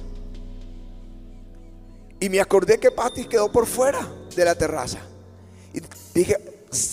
Y 2.19 2.29
me 2.31 2.41
acordé 2.41 2.79
que 2.79 2.91
Patty 2.91 3.27
quedó 3.27 3.53
por 3.53 3.67
fuera 3.67 4.01
de 4.35 4.45
la 4.45 4.55
terraza. 4.55 4.99
Y 5.75 5.81
dije, 6.15 6.39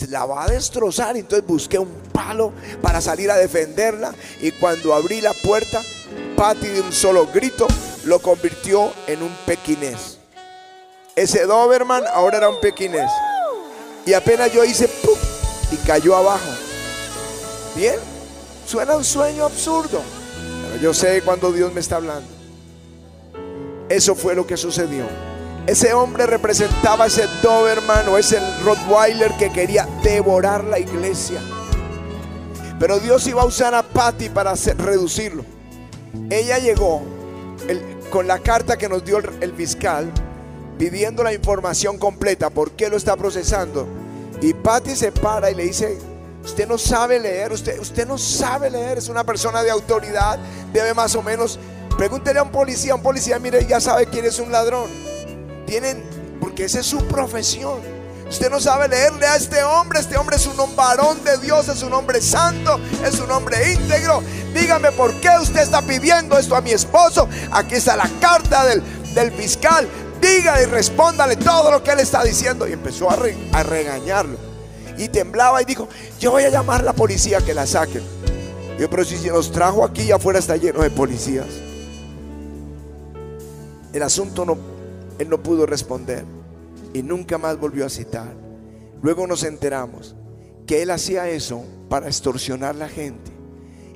la 0.09 0.25
va 0.25 0.43
a 0.43 0.47
destrozar. 0.47 1.15
Entonces 1.15 1.47
busqué 1.47 1.79
un 1.79 1.93
palo 2.11 2.51
para 2.81 2.99
salir 2.99 3.31
a 3.31 3.37
defenderla. 3.37 4.13
Y 4.41 4.51
cuando 4.51 4.93
abrí 4.93 5.21
la 5.21 5.33
puerta, 5.33 5.81
Patty 6.35 6.67
de 6.67 6.81
un 6.81 6.91
solo 6.91 7.27
grito 7.27 7.67
lo 8.03 8.19
convirtió 8.19 8.91
en 9.07 9.23
un 9.23 9.33
pequinés. 9.45 10.19
Ese 11.15 11.45
Doberman 11.45 12.03
ahora 12.13 12.37
era 12.37 12.49
un 12.49 12.59
pequinés. 12.59 13.11
Y 14.05 14.13
apenas 14.13 14.51
yo 14.51 14.63
hice 14.63 14.89
y 15.71 15.77
cayó 15.77 16.15
abajo. 16.15 16.49
Bien, 17.75 17.95
suena 18.65 18.95
un 18.95 19.03
sueño 19.03 19.45
absurdo. 19.45 20.01
Pero 20.63 20.81
yo 20.81 20.93
sé 20.93 21.21
cuando 21.21 21.51
Dios 21.51 21.71
me 21.73 21.79
está 21.81 21.97
hablando. 21.97 22.27
Eso 23.89 24.15
fue 24.15 24.33
lo 24.33 24.47
que 24.47 24.57
sucedió. 24.57 25.05
Ese 25.67 25.93
hombre 25.93 26.25
representaba 26.25 27.05
ese 27.05 27.27
Doberman 27.41 28.07
o 28.09 28.17
ese 28.17 28.39
Rottweiler 28.63 29.31
que 29.37 29.51
quería 29.51 29.87
devorar 30.03 30.63
la 30.63 30.79
iglesia. 30.79 31.39
Pero 32.79 32.99
Dios 32.99 33.25
iba 33.27 33.43
a 33.43 33.45
usar 33.45 33.73
a 33.73 33.83
Patty 33.83 34.29
para 34.29 34.55
reducirlo. 34.55 35.45
Ella 36.29 36.57
llegó 36.57 37.01
con 38.09 38.27
la 38.27 38.39
carta 38.39 38.77
que 38.77 38.89
nos 38.89 39.05
dio 39.05 39.19
el, 39.19 39.53
fiscal 39.53 40.11
pidiendo 40.89 41.23
la 41.23 41.31
información 41.31 41.97
completa, 41.97 42.49
por 42.49 42.71
qué 42.71 42.89
lo 42.89 42.97
está 42.97 43.15
procesando. 43.15 43.87
Y 44.41 44.53
Patty 44.53 44.97
se 44.97 45.13
para 45.13 45.49
y 45.49 45.55
le 45.55 45.63
dice, 45.63 45.97
usted 46.43 46.67
no 46.67 46.77
sabe 46.77 47.21
leer, 47.21 47.53
usted, 47.53 47.79
usted 47.79 48.05
no 48.05 48.17
sabe 48.17 48.69
leer, 48.69 48.97
es 48.97 49.07
una 49.07 49.23
persona 49.23 49.63
de 49.63 49.71
autoridad, 49.71 50.37
debe 50.73 50.93
más 50.93 51.15
o 51.15 51.23
menos, 51.23 51.57
pregúntele 51.97 52.39
a 52.39 52.43
un 52.43 52.51
policía, 52.51 52.95
un 52.95 53.01
policía, 53.01 53.39
mire, 53.39 53.65
ya 53.65 53.79
sabe 53.79 54.07
quién 54.07 54.25
es 54.25 54.39
un 54.39 54.51
ladrón 54.51 54.89
tienen, 55.65 56.03
porque 56.41 56.65
esa 56.65 56.81
es 56.81 56.85
su 56.85 56.97
profesión. 57.07 57.79
Usted 58.29 58.49
no 58.49 58.59
sabe 58.59 58.89
leerle 58.89 59.25
a 59.25 59.37
este 59.37 59.63
hombre. 59.63 59.99
Este 59.99 60.17
hombre 60.17 60.35
es 60.35 60.47
un 60.47 60.75
varón 60.75 61.23
de 61.23 61.37
Dios, 61.37 61.69
es 61.69 61.81
un 61.83 61.93
hombre 61.93 62.19
santo, 62.19 62.79
es 63.05 63.19
un 63.19 63.31
hombre 63.31 63.73
íntegro. 63.73 64.21
Dígame 64.53 64.91
por 64.91 65.13
qué 65.21 65.29
usted 65.39 65.61
está 65.61 65.81
pidiendo 65.81 66.37
esto 66.37 66.55
a 66.55 66.61
mi 66.61 66.71
esposo. 66.71 67.29
Aquí 67.51 67.75
está 67.75 67.95
la 67.95 68.09
carta 68.19 68.65
del, 68.65 68.81
del 69.13 69.31
fiscal. 69.31 69.87
Dígale 70.23 70.63
y 70.63 70.65
respóndale 70.67 71.35
todo 71.35 71.69
lo 71.69 71.83
que 71.83 71.91
él 71.91 71.99
está 71.99 72.23
diciendo. 72.23 72.67
Y 72.67 72.71
empezó 72.71 73.09
a, 73.09 73.17
a 73.51 73.63
regañarlo. 73.63 74.37
Y 74.97 75.09
temblaba 75.09 75.61
y 75.61 75.65
dijo: 75.65 75.89
Yo 76.19 76.31
voy 76.31 76.43
a 76.43 76.49
llamar 76.49 76.81
a 76.81 76.85
la 76.85 76.93
policía 76.93 77.41
que 77.41 77.53
la 77.53 77.67
saquen. 77.67 78.03
Yo, 78.79 78.89
pero 78.89 79.03
si 79.03 79.29
nos 79.29 79.51
trajo 79.51 79.83
aquí, 79.83 80.11
afuera 80.11 80.39
está 80.39 80.55
lleno 80.55 80.81
de 80.81 80.89
policías. 80.89 81.47
El 83.91 84.01
asunto 84.01 84.45
no 84.45 84.57
él 85.19 85.29
no 85.29 85.41
pudo 85.41 85.65
responder 85.65 86.25
y 86.93 87.03
nunca 87.03 87.37
más 87.37 87.59
volvió 87.59 87.85
a 87.85 87.89
citar. 87.89 88.33
Luego 89.01 89.27
nos 89.27 89.43
enteramos 89.43 90.15
que 90.65 90.81
él 90.81 90.91
hacía 90.91 91.29
eso 91.29 91.63
para 91.89 92.07
extorsionar 92.07 92.75
a 92.75 92.79
la 92.79 92.89
gente 92.89 93.31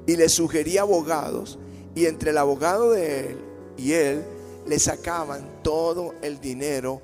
y 0.05 0.15
le 0.15 0.29
sugería 0.29 0.81
abogados 0.81 1.57
y 1.95 2.05
entre 2.05 2.31
el 2.31 2.37
abogado 2.37 2.91
de 2.91 3.31
él 3.31 3.37
y 3.77 3.93
él 3.93 4.23
le 4.67 4.79
sacaban 4.79 5.41
todo 5.63 6.15
el 6.21 6.39
dinero 6.39 7.01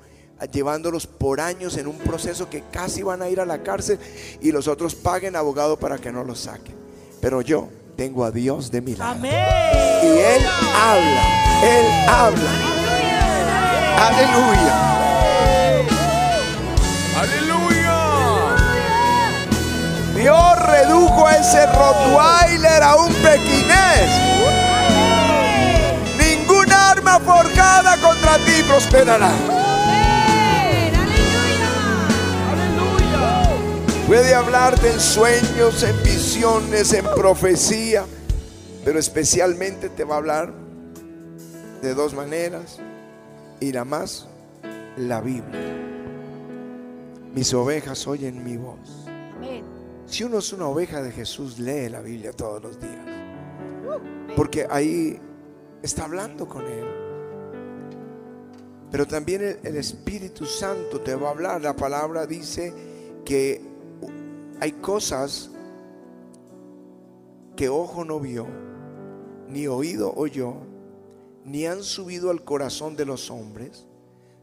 llevándolos 0.52 1.06
por 1.06 1.40
años 1.40 1.76
en 1.76 1.86
un 1.86 1.96
proceso 1.98 2.50
que 2.50 2.62
casi 2.70 3.02
van 3.02 3.22
a 3.22 3.28
ir 3.28 3.40
a 3.40 3.46
la 3.46 3.62
cárcel 3.62 3.98
y 4.40 4.52
los 4.52 4.68
otros 4.68 4.94
paguen 4.94 5.36
abogado 5.36 5.78
para 5.78 5.98
que 5.98 6.12
no 6.12 6.24
los 6.24 6.40
saquen. 6.40 6.74
Pero 7.20 7.40
yo 7.40 7.68
tengo 7.96 8.24
a 8.24 8.30
Dios 8.30 8.70
de 8.70 8.80
mi 8.80 8.94
lado. 8.94 9.24
Y 9.24 9.28
Él 9.28 10.42
habla, 10.74 11.62
Él 11.62 11.86
habla. 12.08 12.50
Aleluya. 13.96 14.94
Aleluya. 17.16 17.64
Dios 20.14 20.66
redujo 20.66 21.26
a 21.26 21.36
ese 21.36 21.66
Rottweiler 21.66 22.82
a 22.82 22.96
un 22.96 23.12
pequinés. 23.14 24.10
Arma 27.14 27.34
forjada 27.34 27.96
contra 28.00 28.38
ti 28.38 28.62
prosperará. 28.66 29.30
Puede 34.06 34.34
hablarte 34.34 34.90
en 34.90 35.00
sueños, 35.00 35.82
en 35.82 36.02
visiones, 36.02 36.92
en 36.92 37.04
profecía, 37.04 38.04
pero 38.84 38.98
especialmente 38.98 39.88
te 39.88 40.04
va 40.04 40.16
a 40.16 40.18
hablar 40.18 40.52
de 41.82 41.94
dos 41.94 42.14
maneras 42.14 42.80
y 43.60 43.72
la 43.72 43.84
más, 43.84 44.26
la 44.96 45.20
Biblia. 45.20 45.60
Mis 47.32 47.54
ovejas 47.54 48.06
oyen 48.06 48.44
mi 48.44 48.56
voz. 48.56 49.06
Si 50.06 50.24
uno 50.24 50.38
es 50.38 50.52
una 50.52 50.66
oveja 50.66 51.00
de 51.00 51.12
Jesús, 51.12 51.58
lee 51.58 51.88
la 51.88 52.00
Biblia 52.00 52.32
todos 52.32 52.62
los 52.62 52.80
días. 52.80 53.06
Porque 54.36 54.66
ahí 54.68 55.18
está 55.82 56.04
hablando 56.04 56.48
con 56.48 56.66
Él. 56.66 57.03
Pero 58.94 59.08
también 59.08 59.58
el, 59.64 59.76
Espíritu 59.76 60.46
Santo 60.46 61.00
te 61.00 61.16
va 61.16 61.26
a 61.26 61.30
hablar. 61.32 61.60
La 61.60 61.74
palabra 61.74 62.28
dice 62.28 62.72
que 63.24 63.60
hay 64.60 64.70
cosas 64.70 65.50
que 67.56 67.68
ojo 67.68 68.04
no 68.04 68.20
vio, 68.20 68.46
ni 69.48 69.66
oído 69.66 70.14
oyó, 70.14 70.58
ni 71.44 71.66
han 71.66 71.82
subido 71.82 72.30
al 72.30 72.44
corazón 72.44 72.94
de 72.94 73.04
los 73.04 73.32
hombres, 73.32 73.84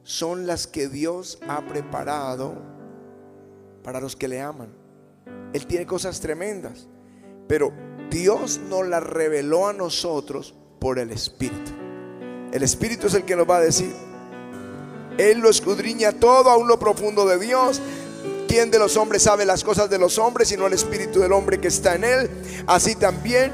son 0.03 0.45
las 0.45 0.67
que 0.67 0.89
Dios 0.89 1.39
ha 1.47 1.65
preparado 1.65 2.55
para 3.83 4.01
los 4.01 4.17
que 4.17 4.27
le 4.27 4.41
aman. 4.41 4.73
Él 5.53 5.65
tiene 5.65 5.85
cosas 5.85 6.19
tremendas, 6.19 6.89
pero 7.47 7.71
Dios 8.09 8.59
nos 8.69 8.85
las 8.85 9.01
reveló 9.01 9.69
a 9.69 9.71
nosotros 9.71 10.53
por 10.77 10.99
el 10.99 11.11
Espíritu. 11.11 11.71
El 12.51 12.63
Espíritu 12.63 13.07
es 13.07 13.13
el 13.13 13.23
que 13.23 13.37
nos 13.37 13.49
va 13.49 13.55
a 13.55 13.61
decir. 13.61 14.10
Él 15.17 15.39
lo 15.39 15.49
escudriña 15.49 16.11
todo 16.13 16.49
a 16.51 16.63
lo 16.63 16.79
profundo 16.79 17.25
de 17.25 17.37
Dios. 17.39 17.81
¿Quién 18.47 18.71
de 18.71 18.79
los 18.79 18.97
hombres 18.97 19.23
sabe 19.23 19.45
las 19.45 19.63
cosas 19.63 19.89
de 19.89 19.97
los 19.97 20.17
hombres, 20.17 20.49
sino 20.49 20.67
el 20.67 20.73
Espíritu 20.73 21.19
del 21.19 21.31
hombre 21.31 21.59
que 21.59 21.69
está 21.69 21.95
en 21.95 22.03
él? 22.03 22.29
Así 22.67 22.95
también 22.95 23.51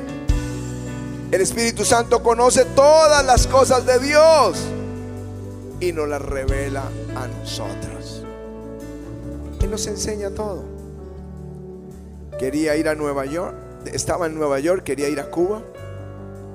el 1.31 1.41
Espíritu 1.41 1.83
Santo 1.85 2.23
conoce 2.23 2.65
todas 2.65 3.25
las 3.25 3.47
cosas 3.47 3.85
de 3.85 3.99
Dios 3.99 4.57
y 5.79 5.91
nos 5.91 6.07
las 6.07 6.21
revela 6.21 6.83
a 7.15 7.27
nosotros. 7.27 8.23
Él 9.61 9.69
nos 9.69 9.85
enseña 9.87 10.31
todo. 10.31 10.63
Quería 12.39 12.75
ir 12.75 12.87
a 12.87 12.95
Nueva 12.95 13.25
York, 13.25 13.55
estaba 13.91 14.27
en 14.27 14.35
Nueva 14.35 14.59
York, 14.59 14.83
quería 14.83 15.09
ir 15.09 15.19
a 15.19 15.29
Cuba 15.29 15.61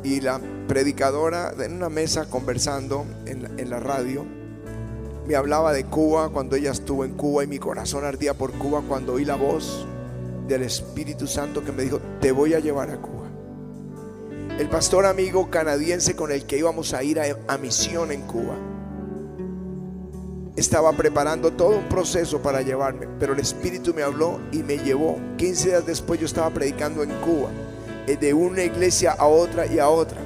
y 0.03 0.21
la 0.21 0.41
predicadora 0.69 1.53
en 1.59 1.75
una 1.75 1.89
mesa 1.89 2.29
conversando 2.29 3.05
en 3.27 3.71
la 3.71 3.79
radio 3.79 4.42
hablaba 5.37 5.73
de 5.73 5.85
Cuba 5.85 6.31
cuando 6.31 6.57
ella 6.57 6.73
estuvo 6.73 7.05
en 7.05 7.15
Cuba 7.15 7.45
y 7.45 7.47
mi 7.47 7.59
corazón 7.59 8.05
ardía 8.05 8.35
por 8.35 8.53
Cuba 8.53 8.83
cuando 8.87 9.15
oí 9.15 9.25
la 9.25 9.37
voz 9.37 9.87
del 10.47 10.63
Espíritu 10.63 11.27
Santo 11.27 11.65
que 11.65 11.73
me 11.73 11.83
dijo, 11.83 12.01
te 12.21 12.33
voy 12.33 12.55
a 12.55 12.61
llevar 12.61 12.91
a 12.91 12.97
Cuba. 12.97 13.29
El 14.59 14.69
pastor 14.69 15.07
amigo 15.07 15.51
canadiense 15.51 16.15
con 16.15 16.31
el 16.33 16.45
que 16.45 16.59
íbamos 16.59 16.95
a 16.95 17.03
ir 17.03 17.21
a, 17.21 17.25
a 17.49 17.59
misión 17.59 18.13
en 18.13 18.23
Cuba 18.23 18.57
estaba 20.57 20.93
preparando 20.93 21.53
todo 21.53 21.79
un 21.79 21.89
proceso 21.89 22.43
para 22.43 22.63
llevarme, 22.63 23.09
pero 23.19 23.33
el 23.33 23.41
Espíritu 23.41 23.95
me 23.95 24.03
habló 24.03 24.39
y 24.53 24.59
me 24.63 24.79
llevó. 24.79 25.19
15 25.39 25.69
días 25.69 25.87
después 25.87 26.21
yo 26.21 26.27
estaba 26.27 26.51
predicando 26.51 27.03
en 27.03 27.11
Cuba, 27.21 27.51
eh, 28.07 28.17
de 28.17 28.35
una 28.35 28.63
iglesia 28.63 29.13
a 29.13 29.27
otra 29.27 29.67
y 29.67 29.79
a 29.79 29.89
otra. 29.89 30.19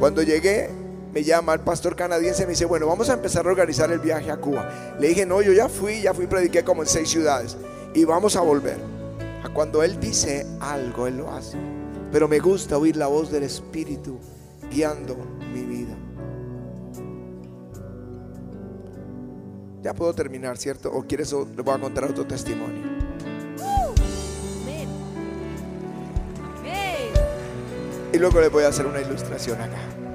Cuando 0.00 0.22
llegué, 0.22 0.70
me 1.16 1.24
llama 1.24 1.54
el 1.54 1.60
pastor 1.60 1.96
canadiense 1.96 2.42
y 2.42 2.44
me 2.44 2.50
dice, 2.50 2.66
bueno, 2.66 2.86
vamos 2.86 3.08
a 3.08 3.14
empezar 3.14 3.46
a 3.46 3.48
organizar 3.48 3.90
el 3.90 4.00
viaje 4.00 4.30
a 4.30 4.36
Cuba. 4.36 4.96
Le 5.00 5.08
dije, 5.08 5.24
no, 5.24 5.40
yo 5.40 5.54
ya 5.54 5.66
fui, 5.66 6.02
ya 6.02 6.12
fui, 6.12 6.26
prediqué 6.26 6.62
como 6.62 6.82
en 6.82 6.88
seis 6.88 7.08
ciudades 7.08 7.56
y 7.94 8.04
vamos 8.04 8.36
a 8.36 8.42
volver. 8.42 8.76
Cuando 9.54 9.82
Él 9.82 9.98
dice 9.98 10.46
algo, 10.60 11.06
Él 11.06 11.16
lo 11.16 11.30
hace. 11.32 11.56
Pero 12.12 12.28
me 12.28 12.38
gusta 12.38 12.76
oír 12.76 12.98
la 12.98 13.06
voz 13.06 13.32
del 13.32 13.44
Espíritu 13.44 14.18
guiando 14.70 15.16
mi 15.54 15.62
vida. 15.62 15.96
Ya 19.80 19.94
puedo 19.94 20.12
terminar, 20.12 20.58
¿cierto? 20.58 20.92
¿O 20.92 21.06
quieres, 21.06 21.32
o 21.32 21.46
le 21.46 21.62
voy 21.62 21.76
a 21.76 21.78
contar 21.78 22.04
otro 22.04 22.26
testimonio? 22.26 22.84
Y 28.12 28.18
luego 28.18 28.38
les 28.38 28.52
voy 28.52 28.64
a 28.64 28.68
hacer 28.68 28.84
una 28.84 29.00
ilustración 29.00 29.58
acá. 29.62 30.05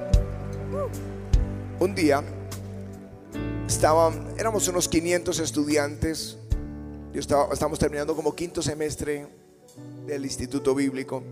Un 1.82 1.96
día 1.96 2.24
estaban, 3.68 4.36
éramos 4.38 4.68
unos 4.68 4.88
500 4.88 5.40
estudiantes. 5.40 6.38
Yo 7.12 7.20
estaba, 7.20 7.52
estamos 7.52 7.80
terminando 7.80 8.16
como 8.16 8.36
quinto 8.36 8.62
semestre 8.62 9.26
del 10.06 10.24
Instituto 10.24 10.76
Bíblico. 10.76 11.24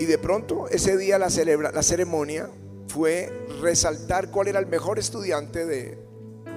Y 0.00 0.06
de 0.06 0.18
pronto 0.18 0.66
ese 0.66 0.96
día 0.96 1.16
la 1.16 1.30
ceremonia 1.30 2.50
fue 2.88 3.46
resaltar 3.60 4.32
cuál 4.32 4.48
era 4.48 4.58
el 4.58 4.66
mejor 4.66 4.98
estudiante 4.98 5.64
de, 5.64 5.96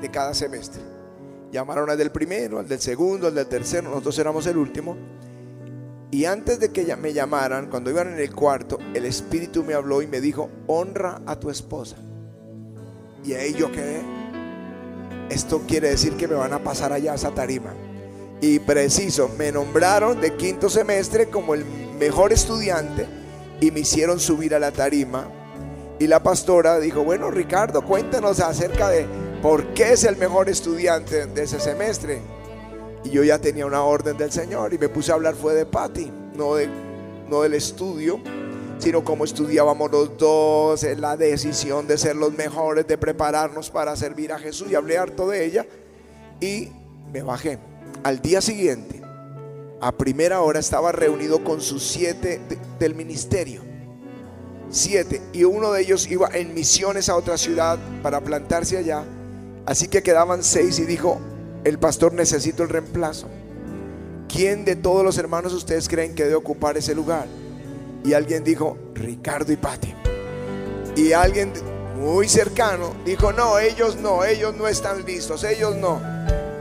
de 0.02 0.10
cada 0.10 0.34
semestre. 0.34 0.82
Llamaron 1.52 1.92
al 1.92 1.98
del 2.00 2.10
primero, 2.10 2.58
al 2.58 2.68
del 2.68 2.80
segundo, 2.80 3.28
al 3.28 3.36
del 3.36 3.46
tercero, 3.46 3.88
nosotros 3.88 4.18
éramos 4.18 4.48
el 4.48 4.58
último. 4.58 4.98
Y 6.12 6.26
antes 6.26 6.60
de 6.60 6.72
que 6.72 6.96
me 6.96 7.14
llamaran, 7.14 7.68
cuando 7.68 7.92
iban 7.92 8.14
en 8.14 8.20
el 8.20 8.34
cuarto, 8.34 8.80
el 8.96 9.06
Espíritu 9.06 9.64
me 9.64 9.76
habló 9.76 10.02
y 10.02 10.08
me 10.08 10.22
dijo, 10.22 10.50
honra 10.66 11.22
a 11.28 11.40
tu 11.40 11.52
esposa. 11.52 11.98
Y 13.24 13.34
ahí 13.34 13.54
yo 13.54 13.72
quedé. 13.72 14.02
Esto 15.30 15.62
quiere 15.68 15.90
decir 15.90 16.18
que 16.18 16.28
me 16.28 16.34
van 16.34 16.54
a 16.54 16.64
pasar 16.64 16.92
allá 16.92 17.12
a 17.12 17.16
esa 17.16 17.30
tarima. 17.30 17.74
Y 18.42 18.58
preciso, 18.60 19.30
me 19.38 19.52
nombraron 19.52 20.20
de 20.20 20.36
quinto 20.36 20.70
semestre 20.70 21.30
como 21.30 21.54
el 21.54 21.64
mejor 22.00 22.34
estudiante 22.34 23.06
y 23.62 23.70
me 23.70 23.82
hicieron 23.82 24.20
subir 24.20 24.56
a 24.56 24.60
la 24.60 24.72
tarima. 24.72 25.30
Y 26.00 26.08
la 26.08 26.24
pastora 26.24 26.80
dijo, 26.80 27.04
bueno 27.04 27.30
Ricardo, 27.30 27.84
cuéntanos 27.84 28.40
acerca 28.40 28.90
de 28.90 29.06
por 29.42 29.74
qué 29.74 29.94
es 29.94 30.06
el 30.06 30.16
mejor 30.18 30.50
estudiante 30.50 31.28
de 31.28 31.44
ese 31.44 31.60
semestre. 31.60 32.22
Y 33.04 33.10
yo 33.12 33.24
ya 33.24 33.40
tenía 33.40 33.66
una 33.66 33.84
orden 33.84 34.18
del 34.18 34.32
Señor 34.32 34.74
y 34.74 34.78
me 34.78 34.90
puse 34.90 35.12
a 35.12 35.16
hablar 35.16 35.36
fue 35.36 35.54
de 35.54 35.66
Patty, 35.66 36.12
no, 36.36 36.56
de, 36.56 36.68
no 37.28 37.42
del 37.42 37.54
estudio, 37.54 38.20
sino 38.78 39.04
cómo 39.04 39.24
estudiábamos 39.24 39.92
los 39.92 40.18
dos, 40.18 40.84
la 40.98 41.18
decisión 41.18 41.88
de 41.88 41.98
ser 41.98 42.16
los 42.16 42.34
mejores, 42.34 42.88
de 42.88 42.98
prepararnos 42.98 43.70
para 43.70 43.96
servir 43.96 44.34
a 44.34 44.40
Jesús 44.40 44.70
y 44.72 44.76
hablé 44.76 44.98
harto 44.98 45.28
de 45.30 45.46
ella 45.46 45.66
y 46.40 46.70
me 47.12 47.22
bajé. 47.22 47.60
Al 48.04 48.22
día 48.22 48.42
siguiente, 48.42 49.02
a 49.82 49.92
primera 49.94 50.42
hora, 50.42 50.60
estaba 50.60 50.92
reunido 50.92 51.44
con 51.44 51.62
sus 51.62 51.84
siete 51.84 52.42
de, 52.50 52.58
del 52.80 52.96
ministerio. 52.96 53.62
Siete. 54.70 55.22
Y 55.34 55.46
uno 55.46 55.72
de 55.72 55.82
ellos 55.82 56.10
iba 56.12 56.30
en 56.34 56.54
misiones 56.54 57.10
a 57.10 57.16
otra 57.16 57.38
ciudad 57.38 57.80
para 58.04 58.22
plantarse 58.22 58.78
allá. 58.78 59.04
Así 59.66 59.88
que 59.88 60.04
quedaban 60.04 60.44
seis 60.44 60.80
y 60.80 60.86
dijo, 60.86 61.20
el 61.64 61.80
pastor 61.80 62.14
necesito 62.14 62.64
el 62.64 62.70
reemplazo. 62.70 63.28
¿Quién 64.28 64.64
de 64.64 64.76
todos 64.76 65.04
los 65.04 65.18
hermanos 65.18 65.54
ustedes 65.54 65.90
creen 65.90 66.14
que 66.14 66.24
debe 66.24 66.36
ocupar 66.36 66.78
ese 66.78 66.94
lugar? 66.94 67.28
Y 68.04 68.14
alguien 68.14 68.44
dijo, 68.44 68.78
Ricardo 68.94 69.52
y 69.52 69.58
Pati. 69.58 69.94
Y 70.96 71.14
alguien 71.14 71.52
muy 71.98 72.30
cercano 72.30 72.94
dijo, 73.06 73.34
no, 73.34 73.60
ellos 73.60 73.98
no, 73.98 74.24
ellos 74.24 74.56
no 74.56 74.68
están 74.68 75.06
listos, 75.06 75.44
ellos 75.44 75.76
no. 75.76 76.00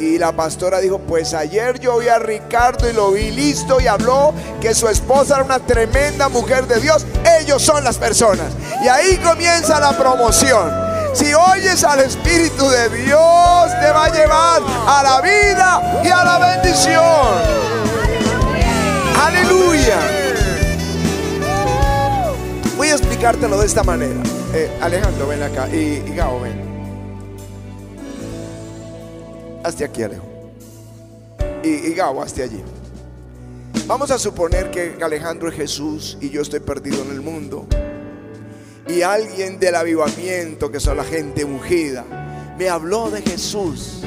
Y 0.01 0.19
la 0.19 0.33
pastora 0.33 0.81
dijo, 0.81 0.99
pues 1.01 1.35
ayer 1.35 1.79
yo 1.81 1.99
vi 1.99 2.09
a 2.09 2.19
Ricardo 2.19 2.89
y 2.89 2.93
lo 2.93 3.11
vi 3.11 3.31
listo 3.31 3.81
y 3.81 3.87
habló 3.87 4.33
que 4.61 4.75
su 4.75 4.89
esposa 4.89 5.37
era 5.37 5.45
una 5.45 5.59
tremenda 5.59 6.29
mujer 6.29 6.67
de 6.67 6.81
Dios. 6.81 7.05
Ellos 7.41 7.63
son 7.63 7.83
las 7.83 7.99
personas. 7.99 8.53
Y 8.83 8.89
ahí 8.89 9.17
comienza 9.19 9.81
la 9.81 9.97
promoción. 9.99 10.88
Si 11.15 11.33
oyes 11.35 11.85
al 11.85 12.01
Espíritu 12.01 12.69
de 12.69 12.89
Dios, 12.91 13.71
te 13.81 13.91
va 13.91 14.05
a 14.05 14.13
llevar 14.13 14.63
a 14.87 15.03
la 15.03 15.21
vida 15.21 16.03
y 16.05 16.09
a 16.09 16.25
la 16.25 16.39
bendición. 16.39 17.59
Aleluya. 19.21 19.99
Voy 22.77 22.89
a 22.89 22.93
explicártelo 22.93 23.59
de 23.59 23.67
esta 23.67 23.83
manera. 23.83 24.21
Eh, 24.55 24.71
Alejandro, 24.81 25.27
ven 25.27 25.43
acá. 25.43 25.69
Y, 25.69 26.03
y 26.07 26.15
ven. 26.43 26.69
Hazte 29.65 29.85
aquí, 29.85 30.03
Alejo. 30.03 30.25
Y, 31.65 31.69
y 31.69 31.95
Gao, 31.95 32.23
hazte 32.23 32.45
allí. 32.45 32.63
Vamos 33.87 34.11
a 34.11 34.19
suponer 34.19 34.71
que 34.71 34.99
Alejandro 35.03 35.49
es 35.49 35.57
Jesús 35.57 36.19
y 36.21 36.31
yo 36.31 36.43
estoy 36.43 36.61
perdido 36.61 37.03
en 37.03 37.11
el 37.11 37.23
mundo 37.23 37.67
y 38.89 39.03
alguien 39.03 39.59
del 39.59 39.75
avivamiento, 39.75 40.71
que 40.71 40.81
son 40.81 40.97
la 40.97 41.05
gente 41.05 41.45
ungida, 41.45 42.05
me 42.59 42.69
habló 42.69 43.11
de 43.11 43.23
Jesús. 43.23 44.01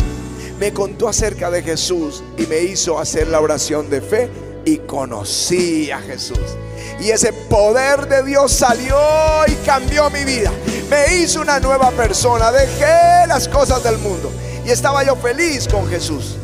me 0.59 0.73
contó 0.73 1.07
acerca 1.07 1.49
de 1.49 1.63
Jesús 1.63 2.23
y 2.37 2.45
me 2.45 2.59
hizo 2.59 2.99
hacer 2.99 3.27
la 3.27 3.39
oración 3.41 3.89
de 3.89 3.99
fe 3.99 4.29
y 4.63 4.77
conocí 4.77 5.89
a 5.89 5.99
Jesús. 5.99 6.37
Y 6.99 7.09
ese 7.09 7.33
poder 7.33 8.07
de 8.07 8.23
Dios 8.23 8.51
salió 8.51 8.95
y 9.47 9.53
cambió 9.65 10.09
mi 10.11 10.23
vida. 10.23 10.51
Me 10.89 11.15
hizo 11.15 11.41
una 11.41 11.59
nueva 11.59 11.89
persona. 11.91 12.51
Dejé 12.51 13.25
las 13.27 13.47
cosas 13.47 13.83
del 13.83 13.97
mundo. 13.97 14.31
Y 14.63 14.69
estaba 14.69 15.03
yo 15.03 15.15
feliz 15.15 15.67
con 15.67 15.87
Jesús. 15.87 16.35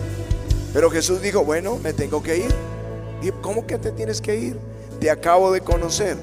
Pero 0.73 0.89
Jesús 0.89 1.21
dijo, 1.21 1.43
bueno, 1.43 1.77
me 1.77 1.93
tengo 1.93 2.23
que 2.23 2.37
ir. 2.37 2.55
¿Y 3.21 3.29
cómo 3.41 3.67
que 3.67 3.77
te 3.77 3.91
tienes 3.91 4.19
que 4.19 4.35
ir? 4.35 4.57
Te 4.99 5.11
acabo 5.11 5.51
de 5.51 5.61
conocer. 5.61 6.17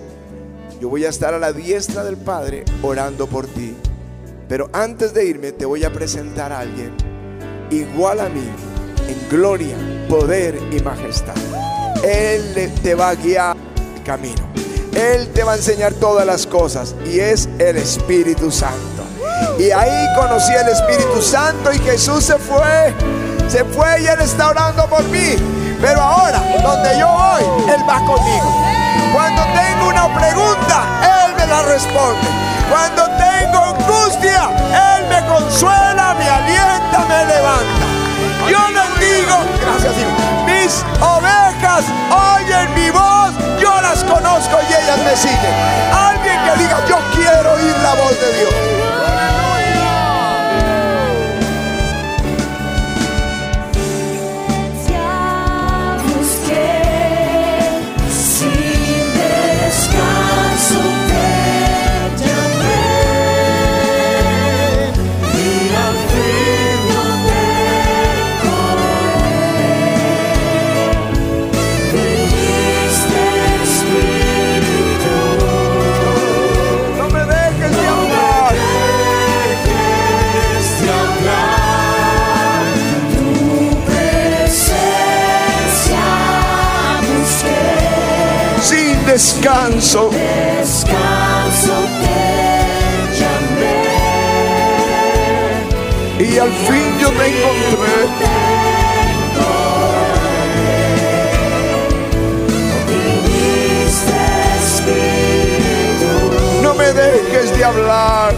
Yo 0.81 0.89
voy 0.89 1.05
a 1.05 1.09
estar 1.09 1.35
a 1.35 1.39
la 1.39 1.53
diestra 1.53 2.05
del 2.05 2.17
Padre 2.17 2.65
orando 2.83 3.27
por 3.27 3.47
ti. 3.47 3.77
Pero 4.49 4.69
antes 4.73 5.15
de 5.15 5.25
irme 5.25 5.53
te 5.53 5.65
voy 5.65 5.85
a 5.85 5.93
presentar 5.93 6.53
a 6.53 6.61
alguien 6.61 6.95
igual 7.71 8.21
a 8.21 8.29
mí 8.29 8.49
en 9.09 9.29
gloria, 9.29 9.77
poder 10.09 10.59
y 10.71 10.81
majestad. 10.81 11.35
Él 12.03 12.73
te 12.83 12.95
va 12.95 13.11
a 13.11 13.15
guiar 13.15 13.57
el 13.97 14.03
camino. 14.03 14.43
Él 14.95 15.29
te 15.29 15.43
va 15.43 15.53
a 15.53 15.57
enseñar 15.57 15.93
todas 15.95 16.27
las 16.27 16.47
cosas 16.47 16.95
y 17.07 17.19
es 17.19 17.49
el 17.59 17.77
Espíritu 17.77 18.51
Santo. 18.51 19.03
Y 19.59 19.71
ahí 19.71 20.07
conocí 20.17 20.53
el 20.53 20.69
Espíritu 20.69 21.21
Santo 21.21 21.73
y 21.73 21.79
Jesús 21.79 22.25
se 22.25 22.39
fue. 22.39 22.93
Se 23.49 23.65
fue 23.65 24.03
y 24.03 24.07
Él 24.07 24.21
está 24.21 24.51
orando 24.51 24.89
por 24.89 25.03
mí. 25.05 25.35
Pero 25.81 26.01
ahora, 26.01 26.39
donde 26.63 26.99
yo 26.99 27.09
voy, 27.09 27.71
Él 27.73 27.81
va 27.89 27.99
conmigo. 28.07 28.94
Cuando 29.15 29.45
tengo 29.45 29.91
una 29.91 30.13
pregunta, 30.13 30.83
Él 31.01 31.37
me 31.37 31.47
la 31.47 31.63
responde. 31.63 32.27
Cuando 32.69 33.05
tengo 33.11 33.59
angustia, 33.59 34.51
Él 34.75 35.07
me 35.09 35.25
consuela, 35.29 36.15
me 36.19 36.29
alienta, 36.29 36.99
me 37.07 37.25
levanta. 37.25 37.87
Yo 38.51 38.59
les 38.71 38.99
digo, 38.99 39.37
gracias 39.63 39.95
mis 40.45 40.85
ovejas 41.01 41.85
oyen 42.11 42.75
mi 42.75 42.91
voz, 42.91 43.31
yo 43.61 43.81
las 43.83 44.03
conozco 44.03 44.59
y 44.69 44.73
ellas 44.83 44.99
me 44.99 45.15
siguen. 45.15 45.55
Alguien 45.93 46.37
que 46.45 46.63
diga, 46.65 46.85
yo 46.89 46.99
quiero 47.15 47.53
oír 47.53 47.77
la 47.85 47.95
voz 47.95 48.19
de 48.21 48.33
Dios. 48.41 48.94
Descanso. 89.85 90.11
Descanso 90.11 91.75
te 92.01 92.17
llamé. 93.21 93.85
Y 96.19 96.39
al 96.39 96.51
fin 96.51 96.99
yo 97.01 97.13
me 97.13 97.27
encontré. 97.27 98.09
No 106.63 106.75
me 106.75 106.93
dejes 106.93 107.57
de 107.57 107.65
hablar. 107.65 108.35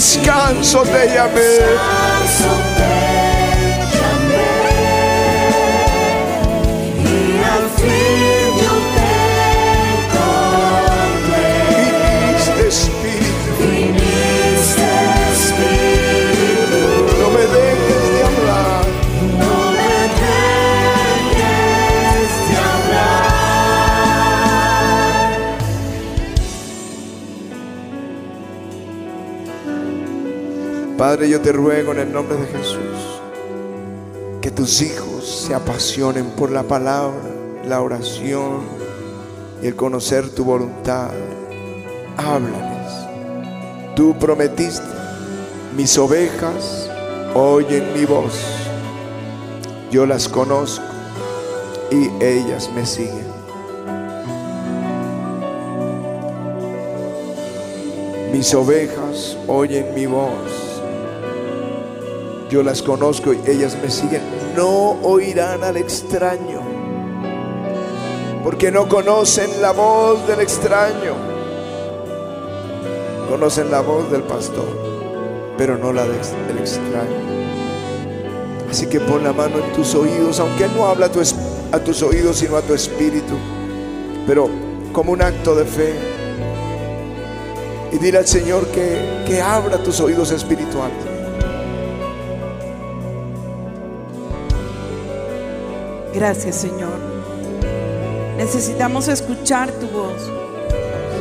Descanso 0.00 0.82
te 0.84 1.12
llamé. 1.12 2.69
Padre, 31.00 31.30
yo 31.30 31.40
te 31.40 31.50
ruego 31.50 31.92
en 31.92 32.00
el 32.00 32.12
nombre 32.12 32.36
de 32.36 32.46
Jesús 32.46 33.22
que 34.42 34.50
tus 34.50 34.82
hijos 34.82 35.46
se 35.46 35.54
apasionen 35.54 36.26
por 36.32 36.50
la 36.50 36.62
palabra, 36.62 37.22
la 37.64 37.80
oración 37.80 38.60
y 39.62 39.68
el 39.68 39.76
conocer 39.76 40.28
tu 40.28 40.44
voluntad. 40.44 41.08
Háblales. 42.18 42.92
Tú 43.96 44.14
prometiste, 44.18 44.84
mis 45.74 45.96
ovejas 45.96 46.90
oyen 47.32 47.94
mi 47.94 48.04
voz. 48.04 48.38
Yo 49.90 50.04
las 50.04 50.28
conozco 50.28 50.84
y 51.90 52.10
ellas 52.22 52.68
me 52.74 52.84
siguen. 52.84 53.30
Mis 58.34 58.52
ovejas 58.52 59.38
oyen 59.48 59.94
mi 59.94 60.04
voz 60.04 60.69
yo 62.50 62.62
las 62.64 62.82
conozco 62.82 63.32
y 63.32 63.40
ellas 63.46 63.78
me 63.80 63.88
siguen. 63.88 64.22
No 64.56 64.98
oirán 65.02 65.62
al 65.62 65.76
extraño, 65.76 66.60
porque 68.42 68.72
no 68.72 68.88
conocen 68.88 69.62
la 69.62 69.70
voz 69.70 70.26
del 70.26 70.40
extraño. 70.40 71.14
Conocen 73.28 73.70
la 73.70 73.80
voz 73.80 74.10
del 74.10 74.22
pastor, 74.24 74.66
pero 75.56 75.78
no 75.78 75.92
la 75.92 76.02
del 76.02 76.58
extraño. 76.58 77.30
Así 78.68 78.86
que 78.86 78.98
pon 78.98 79.22
la 79.22 79.32
mano 79.32 79.58
en 79.58 79.72
tus 79.72 79.94
oídos, 79.94 80.40
aunque 80.40 80.64
Él 80.64 80.72
no 80.76 80.86
habla 80.86 81.06
a, 81.06 81.12
tu, 81.12 81.20
a 81.20 81.78
tus 81.78 82.02
oídos, 82.02 82.38
sino 82.38 82.56
a 82.56 82.62
tu 82.62 82.74
espíritu, 82.74 83.34
pero 84.26 84.50
como 84.92 85.12
un 85.12 85.22
acto 85.22 85.54
de 85.54 85.64
fe. 85.64 85.94
Y 87.92 87.98
dile 87.98 88.18
al 88.18 88.26
Señor 88.26 88.66
que, 88.68 89.24
que 89.26 89.40
abra 89.40 89.78
tus 89.78 90.00
oídos 90.00 90.32
espirituales. 90.32 91.09
Gracias 96.12 96.56
Señor. 96.56 96.98
Necesitamos 98.36 99.06
escuchar 99.06 99.70
tu 99.70 99.86
voz, 99.88 100.30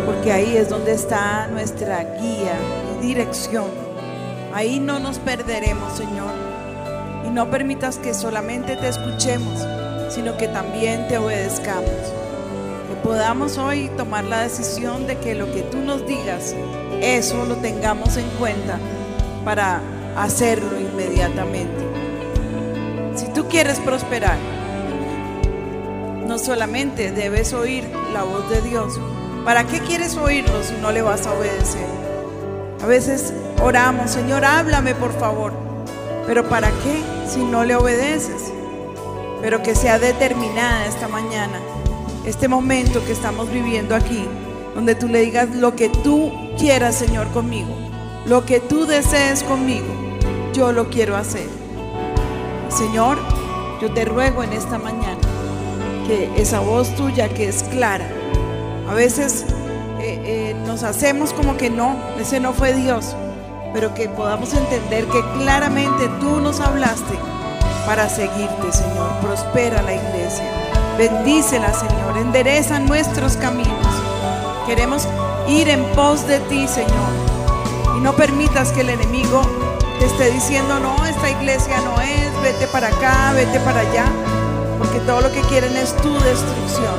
porque 0.05 0.31
ahí 0.31 0.57
es 0.57 0.69
donde 0.69 0.93
está 0.93 1.47
nuestra 1.47 2.03
guía 2.19 2.53
y 2.95 3.05
dirección. 3.05 3.67
Ahí 4.53 4.79
no 4.79 4.99
nos 4.99 5.19
perderemos, 5.19 5.93
Señor. 5.93 6.31
Y 7.27 7.29
no 7.29 7.51
permitas 7.51 7.97
que 7.99 8.13
solamente 8.13 8.75
te 8.77 8.87
escuchemos, 8.87 9.63
sino 10.09 10.37
que 10.37 10.47
también 10.47 11.07
te 11.07 11.19
obedezcamos. 11.19 11.85
Que 11.85 12.95
podamos 13.03 13.57
hoy 13.59 13.91
tomar 13.95 14.23
la 14.23 14.41
decisión 14.41 15.05
de 15.05 15.17
que 15.17 15.35
lo 15.35 15.51
que 15.51 15.61
tú 15.61 15.77
nos 15.77 16.07
digas, 16.07 16.55
eso 17.01 17.45
lo 17.45 17.57
tengamos 17.57 18.17
en 18.17 18.27
cuenta 18.39 18.79
para 19.45 19.81
hacerlo 20.17 20.79
inmediatamente. 20.79 21.83
Si 23.15 23.27
tú 23.27 23.47
quieres 23.47 23.79
prosperar, 23.81 24.37
no 26.29 26.37
solamente 26.37 27.11
debes 27.11 27.53
oír 27.53 27.83
la 28.13 28.21
voz 28.21 28.47
de 28.51 28.61
Dios. 28.61 28.99
¿Para 29.43 29.65
qué 29.65 29.79
quieres 29.79 30.15
oírlo 30.15 30.61
si 30.61 30.75
no 30.79 30.91
le 30.91 31.01
vas 31.01 31.25
a 31.25 31.33
obedecer? 31.33 31.87
A 32.83 32.85
veces 32.85 33.33
oramos, 33.63 34.11
Señor, 34.11 34.45
háblame 34.45 34.93
por 34.93 35.11
favor. 35.19 35.53
Pero 36.27 36.47
¿para 36.47 36.69
qué 36.69 37.01
si 37.27 37.43
no 37.43 37.63
le 37.63 37.75
obedeces? 37.75 38.53
Pero 39.41 39.63
que 39.63 39.73
sea 39.73 39.97
determinada 39.97 40.85
esta 40.85 41.07
mañana, 41.07 41.59
este 42.27 42.47
momento 42.47 43.03
que 43.05 43.11
estamos 43.11 43.51
viviendo 43.51 43.95
aquí, 43.95 44.23
donde 44.75 44.93
tú 44.93 45.07
le 45.07 45.21
digas 45.21 45.49
lo 45.55 45.75
que 45.75 45.89
tú 45.89 46.31
quieras, 46.59 46.93
Señor, 46.93 47.27
conmigo. 47.31 47.75
Lo 48.27 48.45
que 48.45 48.59
tú 48.59 48.85
desees 48.85 49.41
conmigo, 49.41 49.87
yo 50.53 50.73
lo 50.73 50.91
quiero 50.91 51.17
hacer. 51.17 51.47
Señor, 52.69 53.17
yo 53.81 53.91
te 53.91 54.05
ruego 54.05 54.43
en 54.43 54.53
esta 54.53 54.77
mañana 54.77 55.18
que 56.09 56.41
esa 56.41 56.59
voz 56.59 56.95
tuya 56.95 57.29
que 57.29 57.47
es 57.47 57.61
clara. 57.63 58.07
A 58.89 58.95
veces 58.95 59.45
eh, 59.99 60.19
eh, 60.25 60.55
nos 60.65 60.81
hacemos 60.81 61.33
como 61.33 61.55
que 61.55 61.69
no, 61.69 61.95
ese 62.19 62.39
no 62.39 62.51
fue 62.51 62.73
Dios, 62.73 63.15
pero 63.73 63.93
que 63.93 64.09
podamos 64.09 64.51
entender 64.55 65.05
que 65.05 65.21
claramente 65.37 66.09
tú 66.19 66.39
nos 66.39 66.61
hablaste 66.61 67.13
para 67.85 68.09
seguirte, 68.09 68.71
Señor. 68.71 69.11
Prospera 69.21 69.83
la 69.83 69.93
iglesia, 69.93 70.45
bendícela, 70.97 71.71
Señor, 71.73 72.17
endereza 72.17 72.79
nuestros 72.79 73.37
caminos. 73.37 73.87
Queremos 74.65 75.07
ir 75.47 75.69
en 75.69 75.83
pos 75.93 76.27
de 76.27 76.39
ti, 76.39 76.67
Señor, 76.67 77.97
y 77.97 77.99
no 77.99 78.13
permitas 78.13 78.71
que 78.71 78.81
el 78.81 78.89
enemigo 78.89 79.41
te 79.99 80.05
esté 80.05 80.31
diciendo, 80.31 80.79
no, 80.79 81.05
esta 81.05 81.29
iglesia 81.29 81.79
no 81.81 82.01
es, 82.01 82.41
vete 82.41 82.65
para 82.67 82.87
acá, 82.87 83.31
vete 83.35 83.59
para 83.59 83.81
allá, 83.81 84.05
porque 84.79 84.99
todo 85.01 85.21
lo 85.21 85.31
que 85.31 85.41
quieren 85.41 85.75
es 85.77 85.95
tu 85.97 86.13
destrucción. 86.13 86.95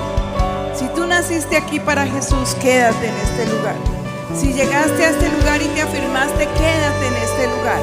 Si 0.75 0.87
tú 0.95 1.07
naciste 1.07 1.57
aquí 1.57 1.81
para 1.81 2.07
Jesús, 2.07 2.55
quédate 2.61 3.09
en 3.09 3.15
este 3.17 3.47
lugar. 3.47 3.75
Si 4.39 4.53
llegaste 4.53 5.05
a 5.05 5.11
este 5.11 5.29
lugar 5.31 5.61
y 5.61 5.67
te 5.69 5.83
afirmaste, 5.83 6.47
quédate 6.47 7.07
en 7.09 7.15
este 7.17 7.47
lugar. 7.49 7.81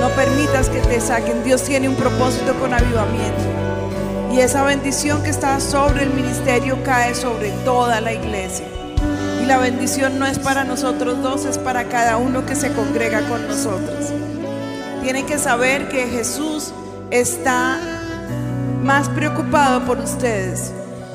No 0.00 0.10
permitas 0.10 0.68
que 0.68 0.80
te 0.80 1.00
saquen. 1.00 1.42
Dios 1.44 1.62
tiene 1.62 1.88
un 1.88 1.94
propósito 1.94 2.54
con 2.60 2.74
avivamiento. 2.74 3.42
Y 4.32 4.40
esa 4.40 4.62
bendición 4.62 5.22
que 5.22 5.30
está 5.30 5.58
sobre 5.58 6.02
el 6.02 6.10
ministerio 6.10 6.82
cae 6.82 7.14
sobre 7.14 7.50
toda 7.64 8.00
la 8.00 8.12
iglesia. 8.12 8.66
Y 9.42 9.46
la 9.46 9.58
bendición 9.58 10.18
no 10.18 10.26
es 10.26 10.38
para 10.38 10.64
nosotros 10.64 11.22
dos, 11.22 11.46
es 11.46 11.56
para 11.56 11.88
cada 11.88 12.16
uno 12.18 12.44
que 12.44 12.54
se 12.54 12.72
congrega 12.72 13.26
con 13.28 13.48
nosotros. 13.48 14.12
Tienen 15.02 15.24
que 15.24 15.38
saber 15.38 15.88
que 15.88 16.06
Jesús 16.06 16.74
está 17.10 17.97
más 18.88 19.10
preocupado 19.10 19.84
por 19.84 19.98
ustedes 19.98 20.72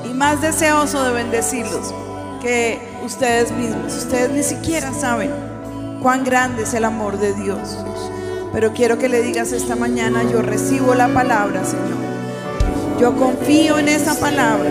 y 0.08 0.14
más 0.14 0.40
deseoso 0.40 1.02
de 1.02 1.12
bendecirlos 1.12 1.92
que 2.40 2.78
ustedes 3.04 3.50
mismos. 3.50 3.92
Ustedes 3.96 4.30
ni 4.30 4.44
siquiera 4.44 4.92
saben 4.92 5.32
cuán 6.00 6.22
grande 6.22 6.62
es 6.62 6.74
el 6.74 6.84
amor 6.84 7.18
de 7.18 7.32
Dios. 7.34 7.76
Pero 8.52 8.72
quiero 8.74 8.96
que 8.96 9.08
le 9.08 9.22
digas 9.22 9.50
esta 9.50 9.74
mañana, 9.74 10.22
yo 10.22 10.40
recibo 10.40 10.94
la 10.94 11.08
palabra, 11.08 11.64
Señor. 11.64 11.98
Yo 13.00 13.16
confío 13.16 13.76
en 13.80 13.88
esa 13.88 14.14
palabra. 14.20 14.70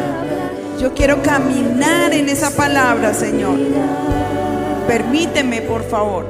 Yo 0.80 0.94
quiero 0.94 1.22
caminar 1.22 2.14
en 2.14 2.30
esa 2.30 2.52
palabra, 2.52 3.14
Señor. 3.14 3.60
Permíteme, 4.88 5.60
por 5.60 5.84
favor, 5.84 6.26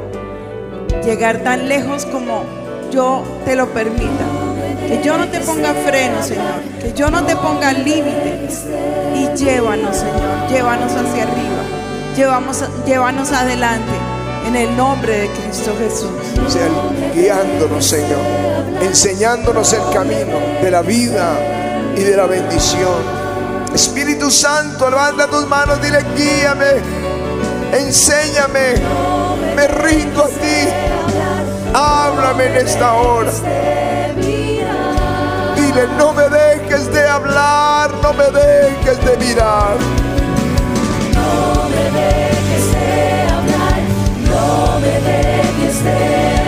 llegar 1.06 1.44
tan 1.44 1.70
lejos 1.70 2.08
como 2.08 2.46
yo 2.92 3.24
te 3.46 3.56
lo 3.56 3.68
permita. 3.68 4.43
Que 4.94 5.02
yo 5.02 5.18
no 5.18 5.28
te 5.28 5.40
ponga 5.40 5.74
freno, 5.74 6.22
Señor. 6.22 6.62
Que 6.80 6.94
yo 6.94 7.10
no 7.10 7.26
te 7.26 7.36
ponga 7.36 7.74
límites. 7.74 8.62
Y 9.16 9.28
llévanos, 9.36 9.98
Señor. 9.98 10.48
Llévanos 10.52 10.92
hacia 10.92 11.24
arriba. 11.24 11.64
Llevamos, 12.16 12.64
llévanos 12.86 13.32
adelante. 13.32 13.92
En 14.46 14.56
el 14.56 14.78
nombre 14.78 15.18
de 15.18 15.30
Cristo 15.30 15.74
Jesús. 15.80 16.12
sea 16.48 16.68
guiándonos, 17.16 17.84
Señor, 17.84 18.20
enseñándonos 18.82 19.74
el 19.74 19.82
camino 19.92 20.38
de 20.62 20.70
la 20.70 20.84
vida 20.84 21.40
y 21.98 22.02
de 22.02 22.16
la 22.16 22.28
bendición. 22.28 23.02
Espíritu 23.74 24.30
Santo, 24.30 24.92
levanta 24.92 25.28
tus 25.28 25.48
manos, 25.48 25.82
dile, 25.82 26.06
guíame, 26.16 26.84
enséñame, 27.80 28.76
me 29.56 29.68
rindo 29.68 30.24
a 30.24 30.28
ti, 30.28 30.68
háblame 31.74 32.46
en 32.46 32.68
esta 32.68 32.94
hora. 32.94 33.32
Dile, 35.74 35.88
no 35.98 36.14
me 36.14 36.30
dejes 36.30 36.92
de 36.92 37.08
hablar, 37.08 37.92
no 38.02 38.14
me 38.14 38.26
dejes 38.26 39.04
de 39.04 39.18
mirar. 39.18 39.78
No 41.14 41.70
me 41.70 41.84
dejes 42.00 42.74
de 42.74 43.24
hablar, 43.24 43.80
no 44.30 44.80
me 44.80 45.02
dejes 45.02 45.84
de 45.84 46.43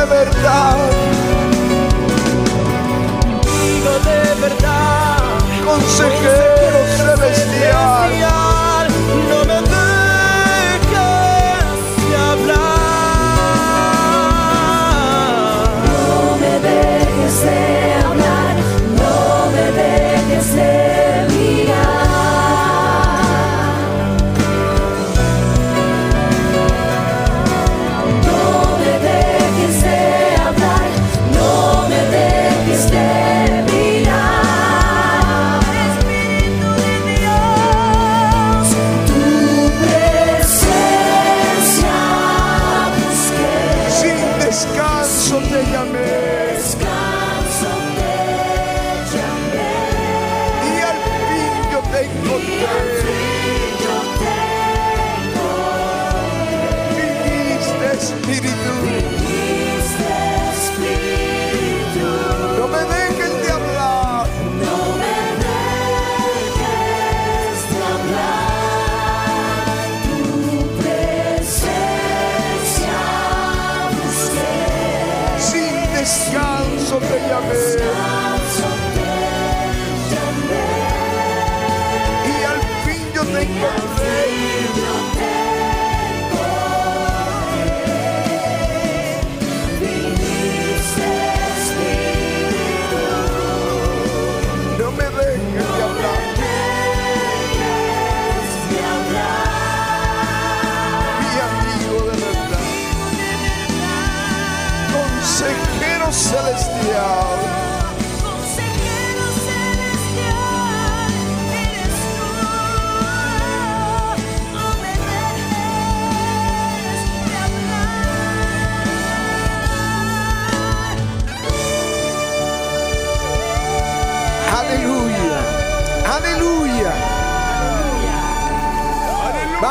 de 0.00 0.06
verdad, 0.06 0.76
Amigo 3.22 3.98
de 4.04 4.40
verdad, 4.40 5.18
consejero 5.64 6.86
celestial. 6.96 8.08
celestial. 8.08 8.39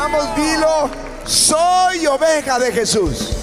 Vamos, 0.00 0.34
dilo. 0.34 0.88
Soy 1.26 2.06
oveja 2.06 2.58
de 2.58 2.72
Jesús 2.72 3.36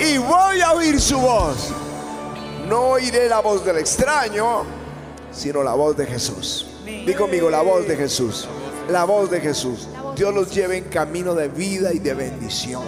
y 0.00 0.18
voy 0.18 0.60
a 0.60 0.72
oír 0.72 1.00
su 1.00 1.16
voz. 1.16 1.70
No 2.68 2.88
oiré 2.88 3.28
la 3.28 3.38
voz 3.38 3.64
del 3.64 3.78
extraño, 3.78 4.64
sino 5.30 5.62
la 5.62 5.74
voz 5.74 5.96
de 5.96 6.04
Jesús. 6.04 6.66
Di 6.84 7.14
conmigo 7.14 7.48
la 7.48 7.62
voz 7.62 7.86
de 7.86 7.94
Jesús. 7.94 8.48
La 8.90 9.04
voz 9.04 9.30
de 9.30 9.40
Jesús. 9.40 9.86
Dios 10.16 10.34
los 10.34 10.52
lleve 10.52 10.78
en 10.78 10.84
camino 10.86 11.36
de 11.36 11.46
vida 11.46 11.92
y 11.92 12.00
de 12.00 12.14
bendición. 12.14 12.82